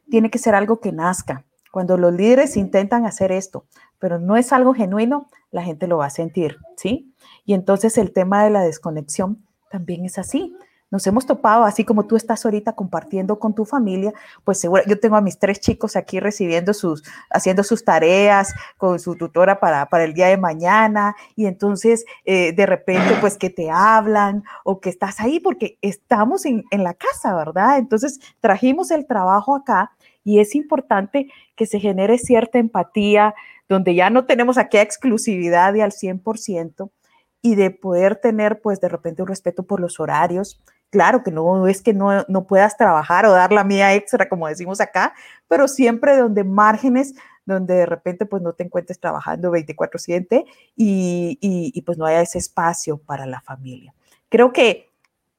tiene 0.10 0.29
que 0.29 0.38
ser 0.38 0.55
algo 0.55 0.79
que 0.79 0.91
nazca. 0.91 1.45
Cuando 1.71 1.97
los 1.97 2.13
líderes 2.13 2.55
intentan 2.55 3.05
hacer 3.05 3.31
esto, 3.31 3.65
pero 3.99 4.19
no 4.19 4.38
es 4.38 4.53
algo 4.53 4.73
genuino, 4.73 5.27
la 5.51 5.63
gente 5.63 5.88
lo 5.88 5.97
va 5.97 6.05
a 6.05 6.12
sentir, 6.12 6.58
¿sí? 6.77 7.13
Y 7.43 7.53
entonces 7.53 7.97
el 7.97 8.13
tema 8.13 8.43
de 8.43 8.49
la 8.49 8.62
desconexión 8.62 9.45
también 9.69 10.06
es 10.06 10.17
así 10.17 10.56
nos 10.91 11.06
hemos 11.08 11.25
topado, 11.25 11.63
así 11.63 11.84
como 11.84 12.06
tú 12.06 12.15
estás 12.15 12.45
ahorita 12.45 12.73
compartiendo 12.73 13.39
con 13.39 13.56
tu 13.56 13.65
familia, 13.65 14.13
pues 14.43 14.60
seguro, 14.60 14.84
yo 14.88 14.99
tengo 14.99 15.15
a 15.15 15.21
mis 15.21 15.39
tres 15.39 15.60
chicos 15.60 15.95
aquí 15.95 16.19
recibiendo 16.19 16.73
sus, 16.73 17.04
haciendo 17.32 17.63
sus 17.63 17.84
tareas 17.84 18.54
con 18.78 18.99
su 18.99 19.15
tutora 19.15 19.60
para, 19.60 19.88
para 19.88 20.04
el 20.04 20.13
día 20.13 20.28
de 20.28 20.38
mañana, 20.38 21.15
y 21.36 21.47
entonces 21.47 22.06
eh, 22.23 22.54
de 22.54 22.65
repente 22.65 23.15
pues 23.19 23.38
que 23.38 23.49
te 23.49 23.69
hablan 23.71 24.43
o 24.63 24.80
que 24.80 24.89
estás 24.89 25.19
ahí 25.19 25.39
porque 25.39 25.78
estamos 25.82 26.45
en, 26.45 26.63
en 26.71 26.84
la 26.84 26.93
casa, 26.93 27.36
¿verdad? 27.36 27.78
Entonces 27.78 28.19
trajimos 28.39 28.91
el 28.91 29.08
trabajo 29.08 29.56
acá 29.56 29.91
y 30.23 30.39
es 30.39 30.56
importante 30.56 31.30
que 31.56 31.65
se 31.65 31.80
genere 31.80 32.17
cierta 32.17 32.60
empatía, 32.60 33.36
donde 33.67 33.95
ya 33.95 34.10
no 34.10 34.25
tenemos 34.25 34.58
aquella 34.58 34.84
exclusividad 34.84 35.73
y 35.73 35.82
al 35.82 35.91
100%, 35.91 36.89
y 37.45 37.53
de 37.53 37.69
poder 37.69 38.15
tener 38.15 38.60
pues 38.60 38.81
de 38.81 38.89
repente 38.89 39.21
un 39.21 39.27
respeto 39.27 39.63
por 39.63 39.79
los 39.79 39.99
horarios, 39.99 40.60
Claro 40.91 41.23
que 41.23 41.31
no 41.31 41.67
es 41.67 41.81
que 41.81 41.93
no, 41.93 42.23
no 42.29 42.47
puedas 42.47 42.77
trabajar 42.77 43.25
o 43.25 43.31
dar 43.31 43.51
la 43.51 43.65
mía 43.65 43.93
extra, 43.95 44.29
como 44.29 44.47
decimos 44.47 44.79
acá, 44.79 45.13
pero 45.49 45.67
siempre 45.67 46.15
donde 46.15 46.45
márgenes 46.45 47.15
donde 47.45 47.73
de 47.73 47.86
repente 47.86 48.25
pues 48.25 48.41
no 48.41 48.53
te 48.53 48.63
encuentres 48.63 48.99
trabajando 48.99 49.51
24/7 49.51 50.45
y, 50.75 51.38
y, 51.41 51.71
y, 51.73 51.81
pues 51.81 51.97
no 51.97 52.05
haya 52.05 52.21
ese 52.21 52.38
espacio 52.38 52.97
para 52.97 53.25
la 53.25 53.41
familia. 53.41 53.93
Creo 54.29 54.53
que 54.53 54.89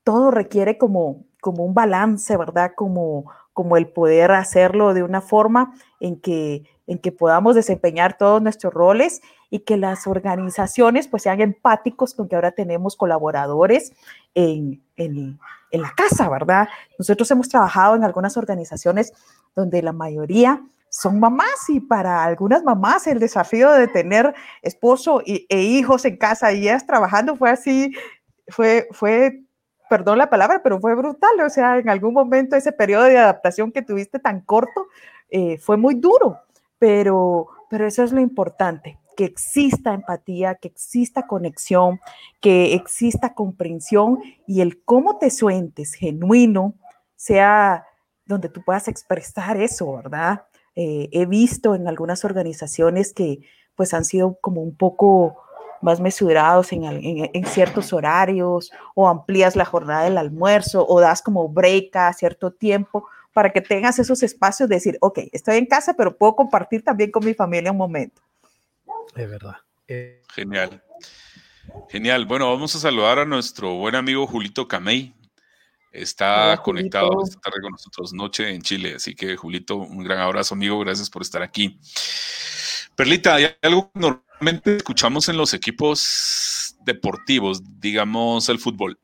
todo 0.04 0.30
requiere 0.30 0.76
como, 0.76 1.24
como 1.40 1.64
un 1.64 1.72
balance, 1.72 2.36
¿verdad? 2.36 2.72
Como, 2.76 3.32
como 3.56 3.78
el 3.78 3.88
poder 3.88 4.32
hacerlo 4.32 4.92
de 4.92 5.02
una 5.02 5.22
forma 5.22 5.72
en 5.98 6.20
que, 6.20 6.64
en 6.86 6.98
que 6.98 7.10
podamos 7.10 7.54
desempeñar 7.54 8.18
todos 8.18 8.42
nuestros 8.42 8.74
roles 8.74 9.22
y 9.48 9.60
que 9.60 9.78
las 9.78 10.06
organizaciones 10.06 11.08
pues 11.08 11.22
sean 11.22 11.40
empáticos 11.40 12.12
con 12.12 12.28
que 12.28 12.34
ahora 12.34 12.52
tenemos 12.52 12.96
colaboradores 12.96 13.94
en, 14.34 14.82
en, 14.96 15.38
en, 15.70 15.80
la 15.80 15.90
casa, 15.96 16.28
¿verdad? 16.28 16.68
Nosotros 16.98 17.30
hemos 17.30 17.48
trabajado 17.48 17.96
en 17.96 18.04
algunas 18.04 18.36
organizaciones 18.36 19.14
donde 19.54 19.80
la 19.80 19.94
mayoría 19.94 20.62
son 20.90 21.18
mamás 21.18 21.70
y 21.70 21.80
para 21.80 22.24
algunas 22.24 22.62
mamás 22.62 23.06
el 23.06 23.18
desafío 23.18 23.72
de 23.72 23.88
tener 23.88 24.34
esposo 24.60 25.22
y, 25.24 25.46
e 25.48 25.62
hijos 25.62 26.04
en 26.04 26.18
casa 26.18 26.52
y 26.52 26.64
ellas 26.64 26.86
trabajando 26.86 27.36
fue 27.36 27.48
así, 27.48 27.94
fue, 28.48 28.86
fue, 28.90 29.45
perdón 29.88 30.18
la 30.18 30.30
palabra, 30.30 30.60
pero 30.62 30.80
fue 30.80 30.94
brutal. 30.94 31.40
O 31.44 31.50
sea, 31.50 31.78
en 31.78 31.88
algún 31.88 32.14
momento 32.14 32.56
ese 32.56 32.72
periodo 32.72 33.04
de 33.04 33.18
adaptación 33.18 33.72
que 33.72 33.82
tuviste 33.82 34.18
tan 34.18 34.40
corto 34.40 34.86
eh, 35.30 35.58
fue 35.58 35.76
muy 35.76 35.94
duro, 35.94 36.40
pero, 36.78 37.48
pero 37.70 37.86
eso 37.86 38.02
es 38.02 38.12
lo 38.12 38.20
importante, 38.20 38.98
que 39.16 39.24
exista 39.24 39.94
empatía, 39.94 40.54
que 40.56 40.68
exista 40.68 41.26
conexión, 41.26 42.00
que 42.40 42.74
exista 42.74 43.34
comprensión 43.34 44.20
y 44.46 44.60
el 44.60 44.82
cómo 44.84 45.18
te 45.18 45.30
suentes 45.30 45.94
genuino 45.94 46.74
sea 47.16 47.86
donde 48.26 48.48
tú 48.48 48.62
puedas 48.62 48.88
expresar 48.88 49.56
eso, 49.56 49.96
¿verdad? 49.96 50.44
Eh, 50.74 51.08
he 51.12 51.26
visto 51.26 51.74
en 51.74 51.88
algunas 51.88 52.24
organizaciones 52.24 53.14
que 53.14 53.40
pues 53.74 53.94
han 53.94 54.04
sido 54.04 54.38
como 54.40 54.62
un 54.62 54.76
poco 54.76 55.36
más 55.86 56.00
mesurados 56.00 56.72
en, 56.72 56.82
en, 56.82 57.30
en, 57.32 57.46
ciertos 57.46 57.92
horarios 57.92 58.72
o 58.96 59.08
amplías 59.08 59.54
la 59.54 59.64
jornada 59.64 60.02
del 60.02 60.18
almuerzo 60.18 60.84
o 60.84 61.00
das 61.00 61.22
como 61.22 61.48
break 61.48 61.94
a 61.94 62.12
cierto 62.12 62.50
tiempo 62.50 63.08
para 63.32 63.52
que 63.52 63.60
tengas 63.60 64.00
esos 64.00 64.24
espacios 64.24 64.68
de 64.68 64.74
decir, 64.74 64.98
ok, 65.00 65.20
estoy 65.30 65.58
en 65.58 65.66
casa, 65.66 65.94
pero 65.96 66.16
puedo 66.16 66.34
compartir 66.34 66.82
también 66.82 67.12
con 67.12 67.24
mi 67.24 67.34
familia 67.34 67.70
un 67.70 67.78
momento. 67.78 68.20
Es 69.14 69.30
verdad. 69.30 69.58
Eh, 69.86 70.22
Genial. 70.34 70.82
Genial. 71.88 72.26
Bueno, 72.26 72.50
vamos 72.50 72.74
a 72.74 72.80
saludar 72.80 73.20
a 73.20 73.24
nuestro 73.24 73.74
buen 73.74 73.94
amigo 73.94 74.26
Julito 74.26 74.66
Camey. 74.66 75.14
Está 75.92 76.46
Hola, 76.46 76.62
conectado 76.62 77.22
esta 77.22 77.38
tarde 77.38 77.60
con 77.62 77.70
nosotros 77.70 78.12
noche 78.12 78.50
en 78.50 78.60
Chile. 78.60 78.94
Así 78.96 79.14
que, 79.14 79.36
Julito, 79.36 79.76
un 79.76 80.02
gran 80.02 80.18
abrazo, 80.18 80.54
amigo. 80.54 80.80
Gracias 80.80 81.08
por 81.08 81.22
estar 81.22 81.42
aquí. 81.42 81.78
Perlita, 82.96 83.36
hay 83.36 83.54
algo 83.62 83.90
normalmente 83.94 84.25
escuchamos 84.64 85.28
en 85.28 85.36
los 85.36 85.54
equipos 85.54 86.76
deportivos, 86.84 87.62
digamos 87.80 88.48
el 88.48 88.58
fútbol. 88.58 88.98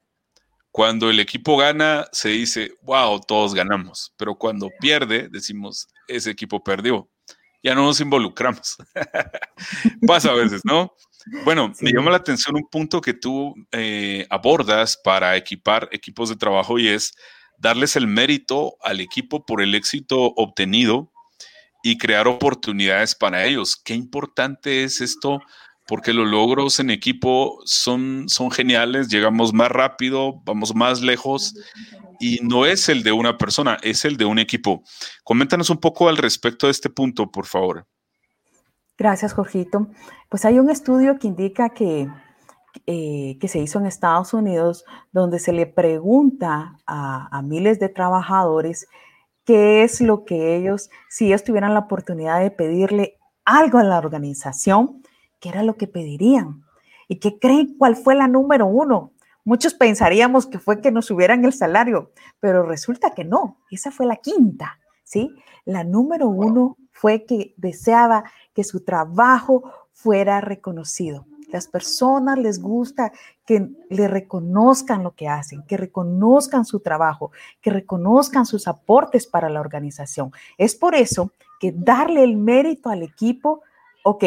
Cuando 0.70 1.10
el 1.10 1.20
equipo 1.20 1.56
gana, 1.56 2.06
se 2.12 2.30
dice, 2.30 2.74
wow, 2.82 3.20
todos 3.20 3.54
ganamos. 3.54 4.14
Pero 4.16 4.36
cuando 4.36 4.70
pierde, 4.80 5.28
decimos, 5.30 5.88
ese 6.08 6.30
equipo 6.30 6.62
perdió 6.64 7.10
ya 7.62 7.74
no 7.74 7.84
nos 7.84 8.00
involucramos. 8.00 8.76
Pasa 10.06 10.30
a 10.30 10.34
veces, 10.34 10.62
¿no? 10.64 10.94
Bueno, 11.44 11.72
sí. 11.74 11.84
me 11.84 11.92
llama 11.92 12.10
la 12.10 12.16
atención 12.16 12.56
un 12.56 12.68
punto 12.68 13.00
que 13.00 13.14
tú 13.14 13.54
eh, 13.70 14.26
abordas 14.28 14.98
para 15.02 15.36
equipar 15.36 15.88
equipos 15.92 16.28
de 16.28 16.36
trabajo 16.36 16.78
y 16.78 16.88
es 16.88 17.14
darles 17.58 17.94
el 17.94 18.08
mérito 18.08 18.76
al 18.82 19.00
equipo 19.00 19.46
por 19.46 19.62
el 19.62 19.74
éxito 19.74 20.18
obtenido 20.36 21.12
y 21.82 21.98
crear 21.98 22.28
oportunidades 22.28 23.14
para 23.14 23.44
ellos. 23.44 23.76
Qué 23.76 23.94
importante 23.94 24.84
es 24.84 25.00
esto 25.00 25.40
porque 25.86 26.12
los 26.12 26.28
logros 26.28 26.78
en 26.80 26.90
equipo 26.90 27.58
son, 27.64 28.28
son 28.28 28.50
geniales, 28.50 29.08
llegamos 29.08 29.52
más 29.52 29.70
rápido, 29.70 30.40
vamos 30.44 30.74
más 30.74 31.02
lejos 31.02 31.54
y 32.20 32.38
no 32.42 32.64
es 32.66 32.88
el 32.88 33.02
de 33.02 33.12
una 33.12 33.36
persona, 33.36 33.78
es 33.82 34.04
el 34.04 34.16
de 34.16 34.24
un 34.24 34.38
equipo. 34.38 34.82
Coméntanos 35.24 35.70
un 35.70 35.78
poco 35.78 36.08
al 36.08 36.16
respecto 36.16 36.66
de 36.66 36.70
este 36.70 36.88
punto, 36.88 37.30
por 37.30 37.46
favor. 37.46 37.86
Gracias, 38.96 39.32
Jorgito. 39.32 39.88
Pues 40.28 40.44
hay 40.44 40.60
un 40.60 40.70
estudio 40.70 41.18
que 41.18 41.26
indica 41.26 41.70
que, 41.70 42.08
eh, 42.86 43.36
que 43.40 43.48
se 43.48 43.58
hizo 43.58 43.80
en 43.80 43.86
Estados 43.86 44.32
Unidos, 44.32 44.84
donde 45.10 45.40
se 45.40 45.52
le 45.52 45.66
pregunta 45.66 46.78
a, 46.86 47.36
a 47.36 47.42
miles 47.42 47.80
de 47.80 47.88
trabajadores 47.88 48.86
qué 49.44 49.82
es 49.82 50.00
lo 50.00 50.24
que 50.24 50.56
ellos, 50.56 50.90
si 51.08 51.26
ellos 51.26 51.44
tuvieran 51.44 51.74
la 51.74 51.80
oportunidad 51.80 52.40
de 52.40 52.50
pedirle 52.50 53.18
algo 53.44 53.78
a 53.78 53.84
la 53.84 53.98
organización, 53.98 55.02
qué 55.40 55.48
era 55.48 55.62
lo 55.62 55.76
que 55.76 55.86
pedirían. 55.86 56.62
¿Y 57.08 57.18
qué 57.18 57.38
creen 57.38 57.76
cuál 57.76 57.96
fue 57.96 58.14
la 58.14 58.28
número 58.28 58.66
uno? 58.66 59.12
Muchos 59.44 59.74
pensaríamos 59.74 60.46
que 60.46 60.58
fue 60.58 60.80
que 60.80 60.92
nos 60.92 61.06
subieran 61.06 61.44
el 61.44 61.52
salario, 61.52 62.12
pero 62.38 62.62
resulta 62.62 63.10
que 63.10 63.24
no, 63.24 63.58
esa 63.70 63.90
fue 63.90 64.06
la 64.06 64.16
quinta, 64.16 64.78
¿sí? 65.02 65.30
La 65.64 65.82
número 65.82 66.28
uno 66.28 66.76
fue 66.92 67.24
que 67.26 67.54
deseaba 67.56 68.24
que 68.54 68.62
su 68.62 68.84
trabajo 68.84 69.64
fuera 69.92 70.40
reconocido. 70.40 71.26
Las 71.52 71.68
personas 71.68 72.38
les 72.38 72.60
gusta 72.60 73.12
que 73.46 73.68
le 73.90 74.08
reconozcan 74.08 75.02
lo 75.04 75.14
que 75.14 75.28
hacen, 75.28 75.62
que 75.68 75.76
reconozcan 75.76 76.64
su 76.64 76.80
trabajo, 76.80 77.30
que 77.60 77.70
reconozcan 77.70 78.46
sus 78.46 78.66
aportes 78.66 79.26
para 79.26 79.48
la 79.48 79.60
organización. 79.60 80.32
Es 80.58 80.74
por 80.74 80.94
eso 80.94 81.30
que 81.60 81.72
darle 81.72 82.24
el 82.24 82.36
mérito 82.36 82.88
al 82.88 83.02
equipo, 83.02 83.62
ok, 84.02 84.24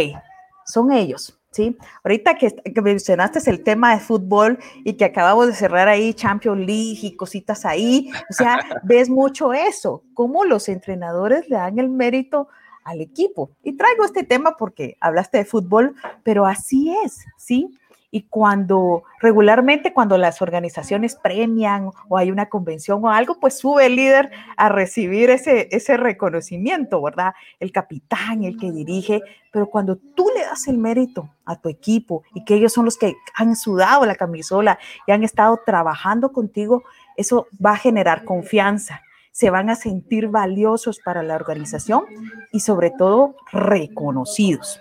son 0.66 0.92
ellos, 0.92 1.38
¿sí? 1.52 1.78
Ahorita 2.04 2.36
que, 2.36 2.54
que, 2.54 2.82
mencionaste 2.82 3.50
el 3.50 3.64
tema 3.64 3.94
de 3.94 4.00
fútbol 4.00 4.60
y 4.84 4.94
que 4.94 5.06
acabamos 5.06 5.48
de 5.48 5.54
cerrar 5.54 5.88
ahí 5.88 6.14
Champions 6.14 6.60
League 6.60 7.00
y 7.02 7.16
cositas 7.16 7.66
ahí, 7.66 8.10
o 8.30 8.34
sea, 8.34 8.60
ves 8.84 9.10
mucho 9.10 9.54
eso, 9.54 10.04
cómo 10.14 10.44
los 10.46 10.70
entrenadores 10.70 11.50
le 11.50 11.58
dan 11.58 11.80
el 11.80 11.90
mérito 11.90 12.48
al 12.86 13.02
equipo. 13.02 13.50
Y 13.64 13.74
traigo 13.74 14.06
este 14.06 14.24
tema 14.24 14.56
porque 14.58 14.96
hablaste 15.02 15.40
de 15.40 15.46
fútbol, 15.46 15.96
pero 16.24 16.46
así 16.46 16.96
es, 17.04 17.26
¿sí? 17.36 17.78
Y 18.12 18.22
cuando 18.30 19.04
regularmente 19.20 19.92
cuando 19.92 20.18
las 20.18 20.42
organizaciones 20.42 21.16
premian 21.16 21.90
o 22.08 22.18
hay 22.18 22.32
una 22.32 22.46
convención 22.46 23.04
o 23.04 23.10
algo, 23.10 23.42
pues 23.42 23.58
sube 23.58 23.88
el 23.88 23.98
líder 23.98 24.32
a 24.56 24.70
recibir 24.70 25.30
ese, 25.30 25.68
ese 25.72 25.98
reconocimiento, 25.98 27.02
¿verdad? 27.02 27.34
El 27.60 27.74
capitán, 27.74 28.46
el 28.46 28.58
que 28.58 28.72
dirige, 28.72 29.22
pero 29.52 29.68
cuando 29.68 29.98
tú 29.98 30.30
le 30.34 30.44
das 30.44 30.70
el 30.70 30.78
mérito 30.78 31.30
a 31.44 31.60
tu 31.60 31.68
equipo 31.68 32.24
y 32.34 32.46
que 32.46 32.56
ellos 32.56 32.72
son 32.72 32.86
los 32.86 32.98
que 32.98 33.16
han 33.34 33.56
sudado 33.58 34.06
la 34.06 34.16
camisola 34.16 34.80
y 35.08 35.12
han 35.12 35.26
estado 35.26 35.60
trabajando 35.66 36.32
contigo, 36.32 36.84
eso 37.18 37.48
va 37.64 37.72
a 37.72 37.78
generar 37.78 38.24
confianza, 38.24 39.02
se 39.36 39.50
van 39.50 39.70
a 39.70 39.76
sentir 39.76 40.30
valiosos 40.30 41.00
para 41.04 41.22
la 41.22 41.36
organización 41.36 42.06
y 42.54 42.62
sobre 42.62 42.92
todo 42.92 43.36
reconocidos. 43.52 44.80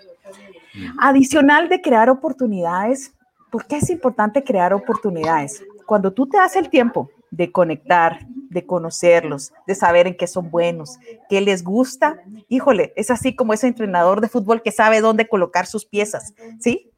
Adicional 0.97 1.67
de 1.67 1.81
crear 1.81 2.09
oportunidades, 2.09 3.15
¿Por 3.55 3.67
qué 3.67 3.77
es 3.77 3.89
importante 3.89 4.43
crear 4.43 4.73
oportunidades? 4.73 5.63
Cuando 5.85 6.11
tú 6.11 6.27
te 6.27 6.35
das 6.35 6.57
el 6.57 6.69
tiempo 6.69 7.09
de 7.31 7.53
conectar, 7.53 8.27
de 8.49 8.65
conocerlos, 8.65 9.53
de 9.65 9.75
saber 9.75 10.07
en 10.07 10.17
qué 10.17 10.27
son 10.27 10.51
buenos, 10.51 10.97
qué 11.29 11.39
les 11.39 11.63
gusta, 11.63 12.19
híjole, 12.49 12.91
es 12.97 13.11
así 13.11 13.33
como 13.33 13.53
ese 13.53 13.67
entrenador 13.67 14.19
de 14.19 14.27
fútbol 14.27 14.61
que 14.61 14.73
sabe 14.73 14.99
dónde 14.99 15.29
colocar 15.29 15.67
sus 15.67 15.85
piezas, 15.85 16.33
¿sí? 16.59 16.91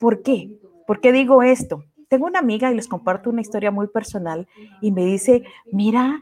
¿Por 0.00 0.24
qué? 0.24 0.58
¿Por 0.88 1.00
qué 1.00 1.12
digo 1.12 1.44
esto? 1.44 1.84
Tengo 2.08 2.26
una 2.26 2.40
amiga 2.40 2.72
y 2.72 2.74
les 2.74 2.88
comparto 2.88 3.30
una 3.30 3.42
historia 3.42 3.70
muy 3.70 3.86
personal 3.86 4.48
y 4.80 4.90
me 4.90 5.04
dice, 5.04 5.44
mira, 5.70 6.20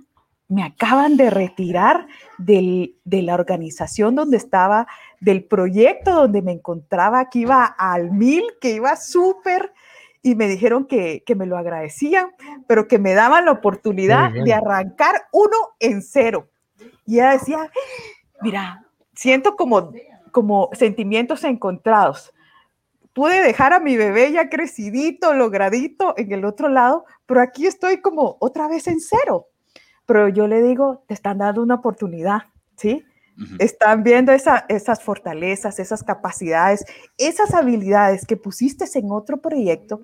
me 0.48 0.62
acaban 0.62 1.16
de 1.16 1.30
retirar 1.30 2.06
de 2.38 2.94
la 3.04 3.34
organización 3.34 4.14
donde 4.14 4.36
estaba, 4.36 4.86
del 5.20 5.44
proyecto 5.44 6.12
donde 6.12 6.42
me 6.42 6.52
encontraba, 6.52 7.30
que 7.30 7.40
iba 7.40 7.64
al 7.64 8.10
mil, 8.10 8.44
que 8.60 8.72
iba 8.72 8.94
súper, 8.96 9.72
y 10.22 10.34
me 10.34 10.48
dijeron 10.48 10.86
que, 10.86 11.22
que, 11.26 11.34
me 11.34 11.46
lo 11.46 11.58
agradecían, 11.58 12.30
pero 12.66 12.88
que 12.88 12.98
me 12.98 13.12
daban 13.12 13.44
la 13.44 13.52
oportunidad 13.52 14.32
de 14.32 14.54
arrancar 14.54 15.26
uno 15.32 15.56
en 15.80 16.00
cero. 16.00 16.48
Y 17.04 17.16
ella 17.16 17.32
decía, 17.32 17.70
mira, 18.40 18.86
siento 19.14 19.54
como, 19.56 19.92
como 20.32 20.70
sentimientos 20.72 21.44
encontrados. 21.44 22.32
Pude 23.12 23.42
dejar 23.42 23.74
a 23.74 23.80
mi 23.80 23.96
bebé 23.96 24.32
ya 24.32 24.48
crecidito, 24.48 25.34
logradito 25.34 26.14
en 26.16 26.32
el 26.32 26.44
otro 26.44 26.68
lado, 26.68 27.04
pero 27.26 27.40
aquí 27.40 27.66
estoy 27.66 28.00
como 28.00 28.36
otra 28.40 28.66
vez 28.66 28.86
en 28.86 29.00
cero. 29.00 29.48
Pero 30.06 30.28
yo 30.28 30.46
le 30.46 30.62
digo, 30.62 31.02
te 31.06 31.14
están 31.14 31.38
dando 31.38 31.62
una 31.62 31.76
oportunidad, 31.76 32.42
¿sí? 32.76 33.04
Están 33.58 34.04
viendo 34.04 34.30
esas 34.30 35.02
fortalezas, 35.02 35.80
esas 35.80 36.04
capacidades, 36.04 36.84
esas 37.18 37.52
habilidades 37.52 38.26
que 38.26 38.36
pusiste 38.36 38.84
en 38.96 39.10
otro 39.10 39.38
proyecto 39.38 40.02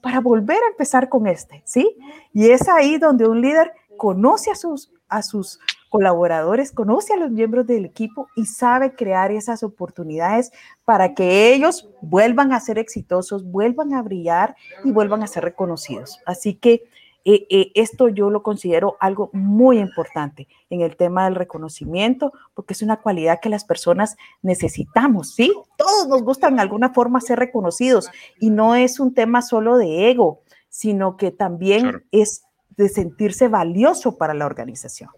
para 0.00 0.20
volver 0.20 0.56
a 0.56 0.70
empezar 0.70 1.08
con 1.08 1.28
este, 1.28 1.62
¿sí? 1.64 1.96
Y 2.32 2.50
es 2.50 2.68
ahí 2.68 2.98
donde 2.98 3.28
un 3.28 3.40
líder 3.40 3.72
conoce 3.96 4.50
a 4.50 4.56
sus, 4.56 4.92
a 5.08 5.22
sus 5.22 5.60
colaboradores, 5.90 6.72
conoce 6.72 7.12
a 7.12 7.18
los 7.18 7.30
miembros 7.30 7.66
del 7.66 7.84
equipo 7.84 8.26
y 8.34 8.46
sabe 8.46 8.94
crear 8.94 9.30
esas 9.30 9.62
oportunidades 9.62 10.50
para 10.84 11.14
que 11.14 11.52
ellos 11.52 11.88
vuelvan 12.00 12.52
a 12.52 12.60
ser 12.60 12.78
exitosos, 12.78 13.44
vuelvan 13.44 13.92
a 13.92 14.02
brillar 14.02 14.56
y 14.84 14.90
vuelvan 14.90 15.22
a 15.22 15.26
ser 15.26 15.44
reconocidos. 15.44 16.18
Así 16.26 16.54
que 16.54 16.82
eh, 17.24 17.46
eh, 17.50 17.72
esto 17.74 18.08
yo 18.08 18.30
lo 18.30 18.42
considero 18.42 18.96
algo 19.00 19.30
muy 19.32 19.78
importante 19.78 20.48
en 20.70 20.80
el 20.80 20.96
tema 20.96 21.24
del 21.24 21.34
reconocimiento, 21.36 22.32
porque 22.54 22.74
es 22.74 22.82
una 22.82 23.00
cualidad 23.00 23.40
que 23.40 23.48
las 23.48 23.64
personas 23.64 24.16
necesitamos, 24.42 25.34
¿sí? 25.34 25.52
Todos 25.78 26.08
nos 26.08 26.22
gustan 26.22 26.56
de 26.56 26.62
alguna 26.62 26.92
forma 26.92 27.20
ser 27.20 27.38
reconocidos 27.38 28.10
y 28.40 28.50
no 28.50 28.74
es 28.74 28.98
un 28.98 29.14
tema 29.14 29.42
solo 29.42 29.76
de 29.76 30.10
ego, 30.10 30.42
sino 30.68 31.16
que 31.16 31.30
también 31.30 32.04
es 32.10 32.42
de 32.70 32.88
sentirse 32.88 33.48
valioso 33.48 34.16
para 34.16 34.34
la 34.34 34.46
organización. 34.46 35.10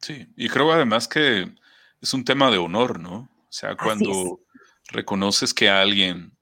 Sí, 0.00 0.26
y 0.36 0.48
creo 0.48 0.72
además 0.72 1.08
que 1.08 1.52
es 2.00 2.14
un 2.14 2.24
tema 2.24 2.50
de 2.50 2.58
honor, 2.58 3.00
¿no? 3.00 3.16
O 3.16 3.52
sea, 3.56 3.76
cuando 3.76 4.40
reconoces 4.88 5.54
que 5.54 5.70
alguien 5.70 6.33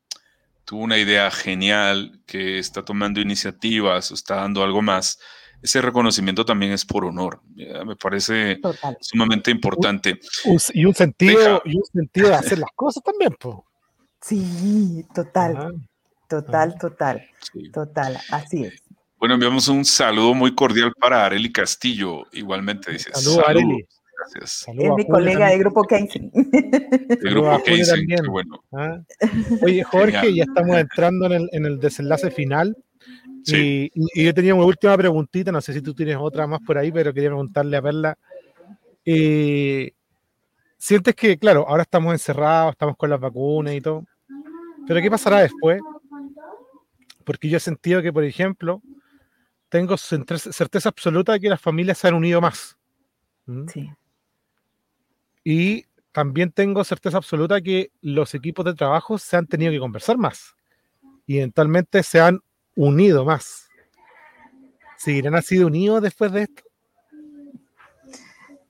tuvo 0.72 0.84
una 0.84 0.96
idea 0.96 1.30
genial, 1.30 2.18
que 2.24 2.58
está 2.58 2.82
tomando 2.82 3.20
iniciativas 3.20 4.10
o 4.10 4.14
está 4.14 4.36
dando 4.36 4.62
algo 4.62 4.80
más, 4.80 5.18
ese 5.60 5.82
reconocimiento 5.82 6.46
también 6.46 6.72
es 6.72 6.86
por 6.86 7.04
honor. 7.04 7.42
Me 7.54 7.94
parece 7.94 8.58
sumamente 8.98 9.50
importante. 9.50 10.18
Y 10.72 10.86
un 10.86 10.94
sentido, 10.94 11.60
y 11.66 11.76
un 11.76 11.84
sentido 11.84 12.30
de 12.30 12.36
hacer 12.36 12.58
las 12.58 12.70
cosas 12.74 13.02
también, 13.02 13.36
po. 13.38 13.66
Sí, 14.22 15.04
total. 15.14 15.74
total, 16.26 16.78
total. 16.78 17.22
Total, 17.70 18.18
así 18.30 18.64
es. 18.64 18.82
Bueno, 19.18 19.34
enviamos 19.34 19.68
un 19.68 19.84
saludo 19.84 20.32
muy 20.32 20.54
cordial 20.54 20.94
para 20.98 21.26
Areli 21.26 21.52
Castillo, 21.52 22.22
igualmente 22.32 22.92
dice. 22.92 23.10
Saludos, 23.12 23.44
Areli. 23.46 23.86
Gracias. 24.34 24.66
es 24.68 24.90
mi 24.96 25.06
colega 25.06 25.48
de 25.48 25.58
Grupo 25.58 25.82
Keynesian. 25.84 26.30
De 26.32 27.30
Grupo 27.30 27.62
Keynesian, 27.64 28.06
qué 28.06 28.16
bueno. 28.28 28.62
Ah. 28.72 29.00
Oye, 29.62 29.82
Jorge, 29.82 30.34
ya 30.34 30.44
estamos 30.44 30.76
entrando 30.76 31.26
en 31.26 31.32
el, 31.32 31.48
en 31.52 31.66
el 31.66 31.80
desenlace 31.80 32.30
final. 32.30 32.76
Y, 33.46 33.90
yo 34.24 34.34
tenía 34.34 34.54
una 34.54 34.64
última 34.64 34.96
preguntita, 34.96 35.50
no 35.50 35.60
sé 35.60 35.72
si 35.72 35.82
tú 35.82 35.94
tienes 35.94 36.16
otra 36.18 36.46
más 36.46 36.60
por 36.60 36.78
ahí, 36.78 36.92
pero 36.92 37.12
quería 37.12 37.30
preguntarle 37.30 37.76
a 37.76 37.82
Perla. 37.82 38.18
Eh, 39.04 39.92
¿Sientes 40.78 41.14
que, 41.14 41.38
claro, 41.38 41.66
ahora 41.68 41.82
estamos 41.82 42.12
encerrados, 42.12 42.72
estamos 42.72 42.96
con 42.96 43.10
las 43.10 43.20
vacunas 43.20 43.74
y 43.74 43.80
todo, 43.80 44.04
pero 44.86 45.00
qué 45.00 45.10
pasará 45.10 45.38
después? 45.38 45.80
Porque 47.24 47.48
yo 47.48 47.56
he 47.56 47.60
sentido 47.60 48.02
que, 48.02 48.12
por 48.12 48.24
ejemplo, 48.24 48.82
tengo 49.68 49.96
certeza 49.96 50.88
absoluta 50.88 51.32
de 51.32 51.40
que 51.40 51.48
las 51.48 51.60
familias 51.60 51.98
se 51.98 52.08
han 52.08 52.14
unido 52.14 52.40
más. 52.40 52.76
¿Mm? 53.46 53.68
Sí. 53.68 53.90
Y 55.44 55.84
también 56.12 56.52
tengo 56.52 56.84
certeza 56.84 57.16
absoluta 57.16 57.60
que 57.60 57.90
los 58.00 58.34
equipos 58.34 58.64
de 58.64 58.74
trabajo 58.74 59.18
se 59.18 59.36
han 59.36 59.46
tenido 59.46 59.72
que 59.72 59.78
conversar 59.80 60.18
más 60.18 60.54
y 61.26 61.38
eventualmente 61.38 62.02
se 62.02 62.20
han 62.20 62.40
unido 62.76 63.24
más. 63.24 63.68
¿Seguirán 64.96 65.34
así 65.34 65.58
de 65.58 65.64
unidos 65.64 66.02
después 66.02 66.32
de 66.32 66.42
esto? 66.42 66.62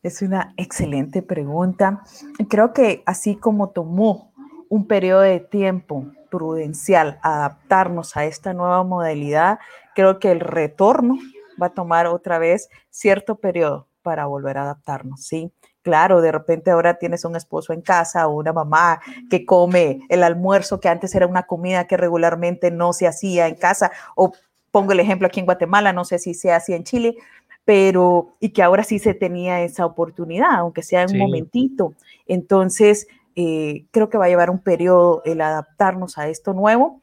Es 0.03 0.23
una 0.23 0.55
excelente 0.57 1.23
pregunta. 1.23 2.03
Creo 2.49 2.73
que 2.73 3.03
así 3.07 3.37
como 3.37 3.71
tomó 3.71 4.33
un 4.69 4.87
periodo 4.87 5.21
de 5.21 5.41
tiempo 5.41 6.07
prudencial 6.31 7.19
adaptarnos 7.23 8.17
a 8.17 8.25
esta 8.25 8.55
nueva 8.55 8.83
modalidad, 8.83 9.59
creo 9.95 10.19
que 10.19 10.33
el 10.33 10.41
retorno 10.41 11.19
va 11.61 11.67
a 11.67 11.75
tomar 11.75 12.07
otra 12.07 12.39
vez 12.39 12.69
cierto 12.91 13.37
periodo 13.37 13.87
para 14.03 14.27
volver 14.27 14.59
a 14.59 14.63
adaptarnos, 14.63 15.23
¿sí? 15.23 15.53
Claro, 15.83 16.21
de 16.21 16.31
repente 16.31 16.71
ahora 16.71 16.95
tienes 16.95 17.25
un 17.25 17.35
esposo 17.35 17.73
en 17.73 17.83
casa 17.83 18.29
o 18.29 18.37
una 18.37 18.53
mamá 18.53 19.01
que 19.29 19.45
come 19.45 20.01
el 20.09 20.23
almuerzo 20.23 20.79
que 20.79 20.89
antes 20.89 21.13
era 21.15 21.27
una 21.27 21.43
comida 21.43 21.89
que 21.89 21.97
regularmente 21.97 22.71
no 22.71 22.93
se 22.93 23.09
hacía 23.09 23.49
en 23.49 23.57
casa, 23.57 23.91
o 24.15 24.33
pongo 24.71 24.93
el 24.93 25.01
ejemplo 25.01 25.27
aquí 25.27 25.41
en 25.41 25.47
Guatemala, 25.47 25.93
no 25.93 26.05
sé 26.05 26.21
si 26.21 26.35
se 26.35 26.53
hacía 26.53 26.77
en 26.77 26.85
Chile, 26.85 27.17
pero 27.65 28.37
y 28.39 28.51
que 28.51 28.63
ahora 28.63 28.85
sí 28.85 29.01
se 29.01 29.15
tenía 29.15 29.63
esa 29.63 29.85
oportunidad, 29.85 30.53
aunque 30.53 30.83
sea 30.83 31.03
en 31.03 31.13
un 31.13 31.19
momentito. 31.19 31.95
Entonces, 32.27 33.09
eh, 33.35 33.85
creo 33.91 34.09
que 34.09 34.19
va 34.19 34.27
a 34.27 34.29
llevar 34.29 34.51
un 34.51 34.59
periodo 34.61 35.23
el 35.25 35.41
adaptarnos 35.41 36.17
a 36.17 36.29
esto 36.29 36.55
nuevo, 36.55 37.01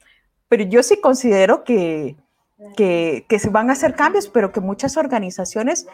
pero 0.48 0.64
yo 0.64 0.84
sí 0.84 1.02
considero 1.02 1.66
que, 1.66 2.16
que, 2.78 3.26
que 3.28 3.40
se 3.40 3.50
van 3.50 3.70
a 3.70 3.74
hacer 3.74 3.94
cambios, 3.96 4.30
pero 4.30 4.52
que 4.52 4.62
muchas 4.62 4.96
organizaciones 4.96 5.88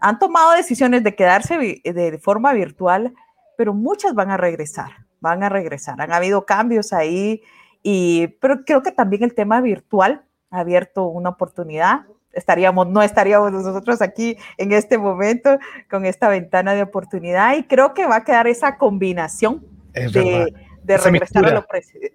han 0.00 0.18
tomado 0.18 0.52
decisiones 0.52 1.04
de 1.04 1.14
quedarse 1.14 1.58
de 1.58 2.18
forma 2.18 2.52
virtual, 2.52 3.14
pero 3.56 3.74
muchas 3.74 4.14
van 4.14 4.30
a 4.30 4.36
regresar, 4.36 4.90
van 5.20 5.42
a 5.42 5.48
regresar. 5.48 6.00
Han 6.00 6.12
habido 6.12 6.46
cambios 6.46 6.92
ahí, 6.92 7.42
y, 7.82 8.28
pero 8.40 8.64
creo 8.64 8.82
que 8.82 8.92
también 8.92 9.22
el 9.22 9.34
tema 9.34 9.60
virtual 9.60 10.22
ha 10.50 10.60
abierto 10.60 11.06
una 11.06 11.30
oportunidad. 11.30 12.06
Estaríamos, 12.32 12.88
no 12.88 13.02
estaríamos 13.02 13.52
nosotros 13.52 14.00
aquí 14.02 14.36
en 14.56 14.72
este 14.72 14.98
momento 14.98 15.58
con 15.90 16.06
esta 16.06 16.28
ventana 16.28 16.74
de 16.74 16.82
oportunidad 16.82 17.56
y 17.56 17.64
creo 17.64 17.92
que 17.92 18.06
va 18.06 18.16
a 18.16 18.24
quedar 18.24 18.46
esa 18.46 18.78
combinación 18.78 19.66
de, 19.92 20.54
de 20.82 20.96
regresar 20.96 21.44
a 21.44 21.52
lo 21.52 21.66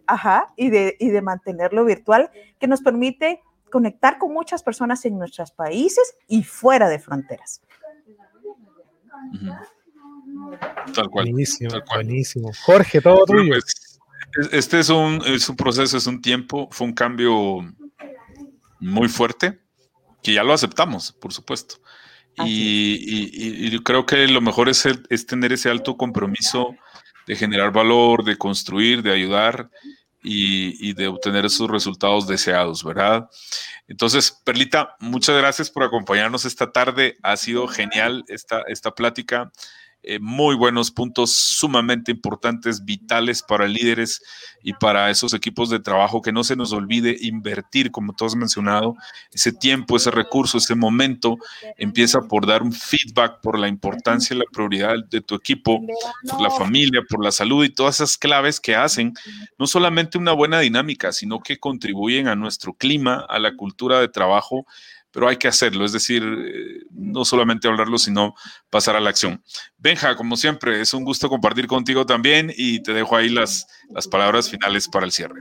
Ajá, 0.08 0.54
y 0.56 0.70
de, 0.70 0.96
y 1.00 1.10
de 1.10 1.22
mantenerlo 1.22 1.86
virtual 1.86 2.32
que 2.60 2.68
nos 2.68 2.82
permite 2.82 3.42
conectar 3.72 4.18
con 4.18 4.34
muchas 4.34 4.64
personas 4.64 5.04
en 5.06 5.18
nuestros 5.18 5.52
países 5.52 6.16
y 6.28 6.44
fuera 6.44 6.88
de 6.88 7.00
fronteras. 7.00 7.62
Tal 10.94 11.10
cual. 11.10 11.26
Buenísimo, 11.26 11.72
buenísimo. 11.94 12.52
Jorge, 12.66 13.02
todo 13.02 13.26
tuyo. 13.26 13.54
Pues, 13.54 14.00
este 14.52 14.80
es 14.80 14.90
un, 14.90 15.22
es 15.26 15.48
un 15.50 15.56
proceso, 15.56 15.98
es 15.98 16.08
un 16.08 16.22
tiempo, 16.22 16.68
fue 16.72 16.88
un 16.88 16.94
cambio 16.94 17.60
muy 18.80 19.08
fuerte, 19.08 19.60
que 20.22 20.34
ya 20.34 20.44
lo 20.44 20.54
aceptamos, 20.54 21.14
por 21.14 21.34
supuesto. 21.34 21.76
Y, 22.44 23.74
y, 23.74 23.80
creo 23.80 24.06
que 24.06 24.28
lo 24.28 24.42
mejor 24.42 24.68
es, 24.68 24.86
es 25.10 25.26
tener 25.26 25.54
ese 25.54 25.70
alto 25.70 25.96
compromiso 25.96 26.76
de 27.28 27.36
generar 27.38 27.72
valor, 27.72 28.26
de 28.26 28.38
construir, 28.38 29.02
de 29.02 29.14
ayudar 29.14 29.70
y, 30.26 30.94
de 30.94 31.08
obtener 31.08 31.46
esos 31.46 31.70
resultados 31.70 32.28
deseados, 32.28 32.84
¿verdad? 32.84 33.30
Entonces, 33.88 34.32
Perlita, 34.44 34.96
muchas 35.00 35.38
gracias 35.38 35.70
por 35.70 35.84
acompañarnos 35.84 36.46
esta 36.46 36.72
tarde. 36.72 37.18
Ha 37.22 37.38
sido 37.38 37.68
genial 37.68 38.24
esta, 38.28 38.62
esta 38.68 38.92
plática. 38.92 39.52
Eh, 40.08 40.20
muy 40.20 40.56
buenos 40.56 40.92
puntos 40.92 41.34
sumamente 41.34 42.12
importantes, 42.12 42.86
vitales 42.86 43.42
para 43.42 43.68
líderes 43.68 44.22
y 44.62 44.74
para 44.74 45.10
esos 45.10 45.34
equipos 45.34 45.72
de 45.72 45.80
trabajo, 45.80 46.22
que 46.22 46.32
no 46.32 46.44
se 46.44 46.56
nos 46.56 46.74
olvide 46.74 47.18
invertir, 47.22 47.90
como 47.90 48.14
todos 48.14 48.34
has 48.34 48.38
mencionado, 48.38 48.96
ese 49.34 49.52
tiempo, 49.52 49.98
ese 49.98 50.12
recurso, 50.12 50.60
ese 50.60 50.76
momento, 50.76 51.38
empieza 51.76 52.22
por 52.22 52.46
dar 52.46 52.62
un 52.62 52.72
feedback 52.72 53.42
por 53.42 53.58
la 53.58 53.68
importancia 53.68 54.36
y 54.36 54.38
la 54.38 54.46
prioridad 54.54 54.94
de 55.10 55.22
tu 55.22 55.34
equipo, 55.34 55.82
por 56.30 56.40
la 56.40 56.52
familia, 56.52 57.02
por 57.10 57.24
la 57.24 57.32
salud 57.32 57.66
y 57.66 57.70
todas 57.70 57.96
esas 57.96 58.16
claves 58.16 58.60
que 58.60 58.76
hacen 58.76 59.14
no 59.58 59.66
solamente 59.66 60.20
una 60.20 60.34
buena 60.34 60.60
dinámica, 60.60 61.14
sino 61.14 61.40
que 61.40 61.58
contribuyen 61.58 62.28
a 62.28 62.36
nuestro 62.36 62.74
clima, 62.74 63.26
a 63.28 63.40
la 63.40 63.56
cultura 63.56 64.00
de 64.00 64.08
trabajo 64.08 64.68
pero 65.16 65.30
hay 65.30 65.38
que 65.38 65.48
hacerlo, 65.48 65.86
es 65.86 65.94
decir, 65.94 66.22
eh, 66.24 66.84
no 66.92 67.24
solamente 67.24 67.70
hablarlo, 67.70 67.98
sino 67.98 68.36
pasar 68.70 68.98
a 68.98 69.00
la 69.00 69.12
acción. 69.12 69.42
Benja, 69.78 70.14
como 70.18 70.36
siempre, 70.36 70.82
es 70.82 70.94
un 70.94 71.06
gusto 71.06 71.30
compartir 71.30 71.68
contigo 71.68 72.06
también 72.06 72.52
y 72.54 72.84
te 72.84 72.92
dejo 72.92 73.16
ahí 73.16 73.30
las, 73.30 73.66
las 73.92 74.10
palabras 74.10 74.50
finales 74.50 74.90
para 74.90 75.06
el 75.06 75.14
cierre. 75.14 75.40